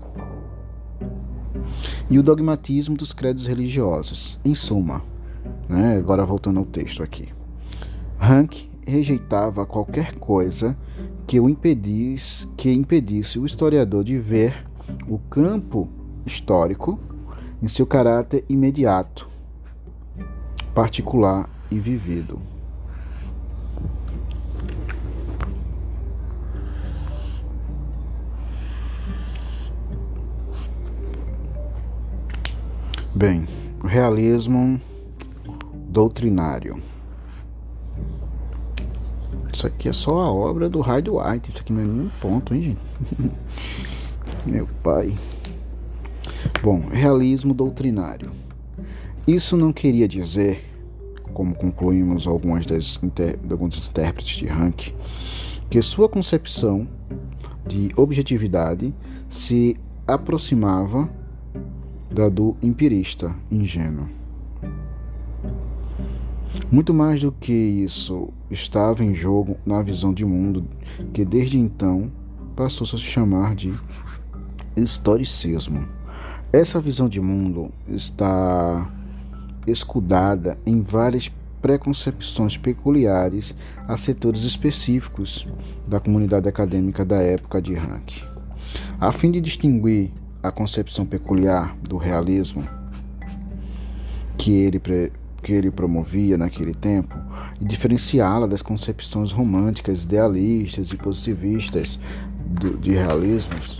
e 2.09 2.17
o 2.19 2.23
dogmatismo 2.23 2.95
dos 2.95 3.13
credos 3.13 3.45
religiosos. 3.45 4.39
Em 4.43 4.55
suma, 4.55 5.01
né, 5.67 5.97
agora 5.97 6.25
voltando 6.25 6.59
ao 6.59 6.65
texto 6.65 7.03
aqui, 7.03 7.29
Rank 8.17 8.69
rejeitava 8.85 9.65
qualquer 9.65 10.15
coisa 10.15 10.77
que 11.27 11.39
o 11.39 11.49
impedisse, 11.49 12.47
que 12.57 12.71
impedisse 12.71 13.39
o 13.39 13.45
historiador 13.45 14.03
de 14.03 14.17
ver 14.17 14.65
o 15.07 15.17
campo 15.17 15.87
histórico 16.25 16.99
em 17.61 17.67
seu 17.67 17.85
caráter 17.85 18.43
imediato, 18.49 19.27
particular 20.73 21.49
e 21.69 21.79
vivido. 21.79 22.39
Bem, 33.13 33.45
realismo 33.83 34.81
doutrinário. 35.89 36.81
Isso 39.53 39.67
aqui 39.67 39.89
é 39.89 39.93
só 39.93 40.21
a 40.21 40.31
obra 40.31 40.67
do 40.69 40.79
Hyde 40.79 41.09
White. 41.09 41.49
Isso 41.49 41.59
aqui 41.59 41.71
não 41.71 41.81
é 41.81 41.85
nenhum 41.85 42.09
ponto, 42.19 42.55
hein, 42.55 42.61
gente? 42.63 43.31
Meu 44.47 44.67
pai. 44.81 45.13
Bom, 46.61 46.87
realismo 46.91 47.53
doutrinário. 47.53 48.31
Isso 49.27 49.55
não 49.55 49.71
queria 49.71 50.07
dizer, 50.07 50.63
como 51.33 51.55
concluímos 51.55 52.27
algumas 52.27 52.65
das 52.65 52.99
inter, 53.01 53.39
alguns 53.49 53.87
intérpretes 53.87 54.37
de 54.37 54.47
Rank, 54.47 54.93
que 55.69 55.81
sua 55.81 56.09
concepção 56.09 56.87
de 57.67 57.91
objetividade 57.95 58.93
se 59.29 59.77
aproximava 60.07 61.09
da 62.09 62.27
do 62.27 62.57
empirista 62.61 63.33
ingênuo. 63.49 64.09
Muito 66.71 66.93
mais 66.93 67.21
do 67.21 67.31
que 67.31 67.53
isso 67.53 68.29
estava 68.49 69.03
em 69.03 69.13
jogo 69.13 69.57
na 69.65 69.81
visão 69.81 70.13
de 70.13 70.25
mundo 70.25 70.65
que 71.13 71.23
desde 71.23 71.57
então 71.57 72.11
passou 72.55 72.85
a 72.85 72.87
se 72.89 72.97
chamar 72.97 73.55
de 73.55 73.73
historicismo. 74.75 76.00
Essa 76.53 76.81
visão 76.81 77.07
de 77.07 77.21
mundo 77.21 77.71
está 77.87 78.91
escudada 79.65 80.57
em 80.65 80.81
várias 80.81 81.31
preconcepções 81.61 82.57
peculiares 82.57 83.55
a 83.87 83.95
setores 83.95 84.43
específicos 84.43 85.47
da 85.87 85.97
comunidade 85.97 86.49
acadêmica 86.49 87.05
da 87.05 87.21
época 87.21 87.61
de 87.61 87.73
Rank. 87.73 88.23
A 88.99 89.13
fim 89.13 89.31
de 89.31 89.39
distinguir 89.39 90.11
a 90.43 90.51
concepção 90.51 91.05
peculiar 91.05 91.73
do 91.87 91.95
realismo 91.95 92.67
que 94.37 94.51
ele, 94.51 94.81
que 95.41 95.53
ele 95.53 95.71
promovia 95.71 96.37
naquele 96.37 96.73
tempo 96.73 97.15
e 97.61 97.63
diferenciá-la 97.65 98.45
das 98.45 98.61
concepções 98.61 99.31
românticas, 99.31 100.03
idealistas 100.03 100.91
e 100.91 100.97
positivistas 100.97 101.97
de 102.81 102.91
realismos, 102.91 103.77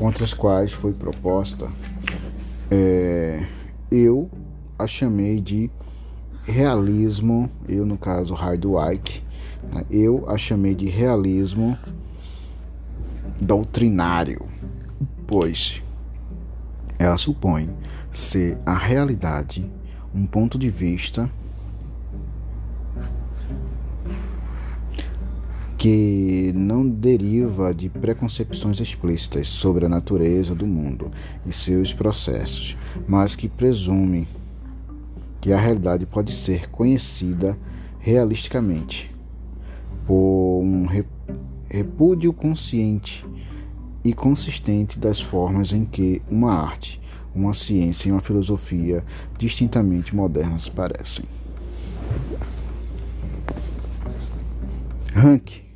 contra 0.00 0.24
as 0.24 0.32
quais 0.32 0.72
foi 0.72 0.94
proposta, 0.94 1.70
é, 2.70 3.46
eu 3.90 4.30
a 4.78 4.86
chamei 4.86 5.42
de 5.42 5.70
realismo, 6.46 7.50
eu 7.68 7.84
no 7.84 7.98
caso 7.98 8.32
Hard 8.32 8.64
White, 8.64 9.22
né, 9.70 9.84
eu 9.90 10.24
a 10.26 10.38
chamei 10.38 10.74
de 10.74 10.88
realismo 10.88 11.76
doutrinário, 13.38 14.40
pois 15.26 15.82
ela 16.98 17.18
supõe 17.18 17.68
ser 18.10 18.56
a 18.64 18.74
realidade 18.74 19.70
um 20.14 20.24
ponto 20.24 20.58
de 20.58 20.70
vista 20.70 21.30
que 25.80 26.52
não 26.54 26.86
deriva 26.86 27.72
de 27.72 27.88
preconcepções 27.88 28.78
explícitas 28.80 29.48
sobre 29.48 29.86
a 29.86 29.88
natureza 29.88 30.54
do 30.54 30.66
mundo 30.66 31.10
e 31.46 31.54
seus 31.54 31.90
processos, 31.90 32.76
mas 33.08 33.34
que 33.34 33.48
presume 33.48 34.28
que 35.40 35.54
a 35.54 35.58
realidade 35.58 36.04
pode 36.04 36.34
ser 36.34 36.68
conhecida 36.68 37.56
realisticamente 37.98 39.10
por 40.06 40.60
um 40.62 40.86
repúdio 41.66 42.30
consciente 42.34 43.24
e 44.04 44.12
consistente 44.12 44.98
das 44.98 45.18
formas 45.18 45.72
em 45.72 45.86
que 45.86 46.20
uma 46.30 46.52
arte, 46.52 47.00
uma 47.34 47.54
ciência 47.54 48.10
e 48.10 48.12
uma 48.12 48.20
filosofia 48.20 49.02
distintamente 49.38 50.14
modernas 50.14 50.68
parecem. 50.68 51.24
Rank 55.14 55.69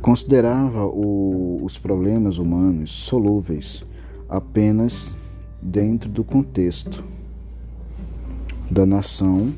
considerava 0.00 0.86
o, 0.86 1.58
os 1.62 1.78
problemas 1.78 2.38
humanos 2.38 2.90
solúveis 2.90 3.84
apenas 4.28 5.14
dentro 5.60 6.08
do 6.08 6.24
contexto 6.24 7.04
da 8.70 8.86
nação 8.86 9.52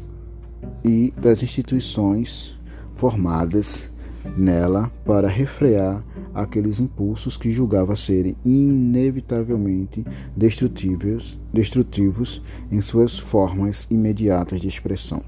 e 0.85 1.13
das 1.17 1.43
instituições 1.43 2.59
formadas 2.95 3.91
nela 4.37 4.91
para 5.05 5.29
refrear 5.29 6.03
aqueles 6.35 6.81
impulsos 6.81 7.37
que 7.37 7.51
julgava 7.51 7.95
serem 7.95 8.37
inevitavelmente 8.45 10.05
destrutivos, 10.37 11.39
destrutivos 11.53 12.43
em 12.71 12.81
suas 12.81 13.19
formas 13.19 13.87
imediatas 13.91 14.61
de 14.61 14.69
expressão. 14.69 15.23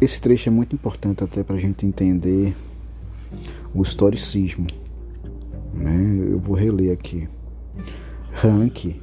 Esse 0.00 0.20
trecho 0.20 0.48
é 0.48 0.52
muito 0.52 0.74
importante 0.74 1.22
até 1.22 1.42
para 1.42 1.56
a 1.56 1.60
gente 1.60 1.86
entender 1.86 2.54
o 3.74 3.82
historicismo. 3.82 4.66
Né? 5.72 6.28
Eu 6.30 6.38
vou 6.38 6.54
reler 6.54 6.92
aqui. 6.92 7.28
Rank 8.32 9.00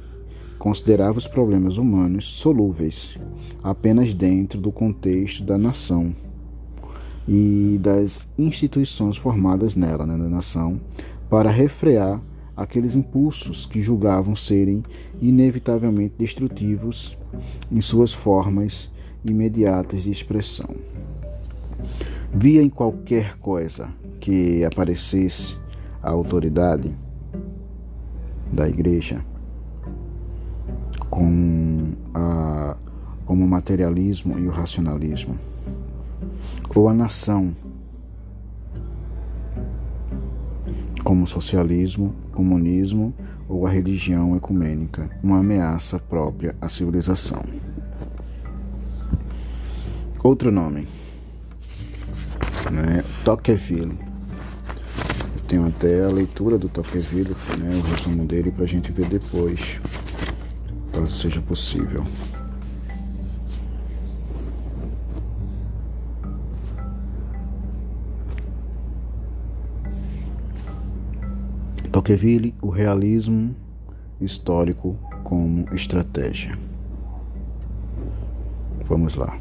considerava 0.58 1.18
os 1.18 1.26
problemas 1.26 1.76
humanos 1.76 2.24
solúveis 2.24 3.18
apenas 3.62 4.14
dentro 4.14 4.60
do 4.60 4.70
contexto 4.70 5.42
da 5.42 5.58
nação 5.58 6.14
e 7.26 7.78
das 7.80 8.28
instituições 8.38 9.16
formadas 9.16 9.74
nela, 9.74 10.06
né, 10.06 10.16
da 10.16 10.28
nação, 10.28 10.80
para 11.28 11.50
refrear 11.50 12.20
aqueles 12.56 12.94
impulsos 12.94 13.66
que 13.66 13.80
julgavam 13.80 14.36
serem 14.36 14.82
inevitavelmente 15.20 16.14
destrutivos 16.18 17.16
em 17.70 17.80
suas 17.80 18.12
formas 18.12 18.90
imediatas 19.24 20.02
de 20.02 20.10
expressão. 20.10 20.68
Via 22.32 22.62
em 22.62 22.68
qualquer 22.68 23.36
coisa 23.38 23.88
que 24.22 24.64
aparecesse 24.64 25.58
a 26.00 26.10
autoridade 26.10 26.94
da 28.52 28.68
igreja 28.68 29.24
com 31.10 31.92
a, 32.14 32.76
como 33.26 33.44
o 33.44 33.48
materialismo 33.48 34.38
e 34.38 34.46
o 34.46 34.50
racionalismo, 34.50 35.36
ou 36.72 36.88
a 36.88 36.94
nação 36.94 37.52
como 41.02 41.24
o 41.24 41.26
socialismo, 41.26 42.14
comunismo 42.30 43.12
ou 43.48 43.66
a 43.66 43.70
religião 43.70 44.36
ecumênica, 44.36 45.10
uma 45.20 45.40
ameaça 45.40 45.98
própria 45.98 46.54
à 46.60 46.68
civilização. 46.68 47.42
Outro 50.22 50.52
nome, 50.52 50.86
né? 52.70 53.02
Tocqueville 53.24 54.11
tenho 55.52 55.66
até 55.66 56.02
a 56.02 56.08
leitura 56.08 56.56
do 56.56 56.66
Tocqueville, 56.66 57.36
né, 57.58 57.76
o 57.76 57.82
resumo 57.82 58.24
dele 58.24 58.50
para 58.50 58.64
a 58.64 58.66
gente 58.66 58.90
ver 58.90 59.06
depois, 59.06 59.78
caso 60.90 61.14
seja 61.14 61.42
possível. 61.42 62.02
Tocqueville, 71.92 72.54
o 72.62 72.70
realismo 72.70 73.54
histórico 74.18 74.98
como 75.22 75.66
estratégia. 75.74 76.56
Vamos 78.86 79.16
lá. 79.16 79.36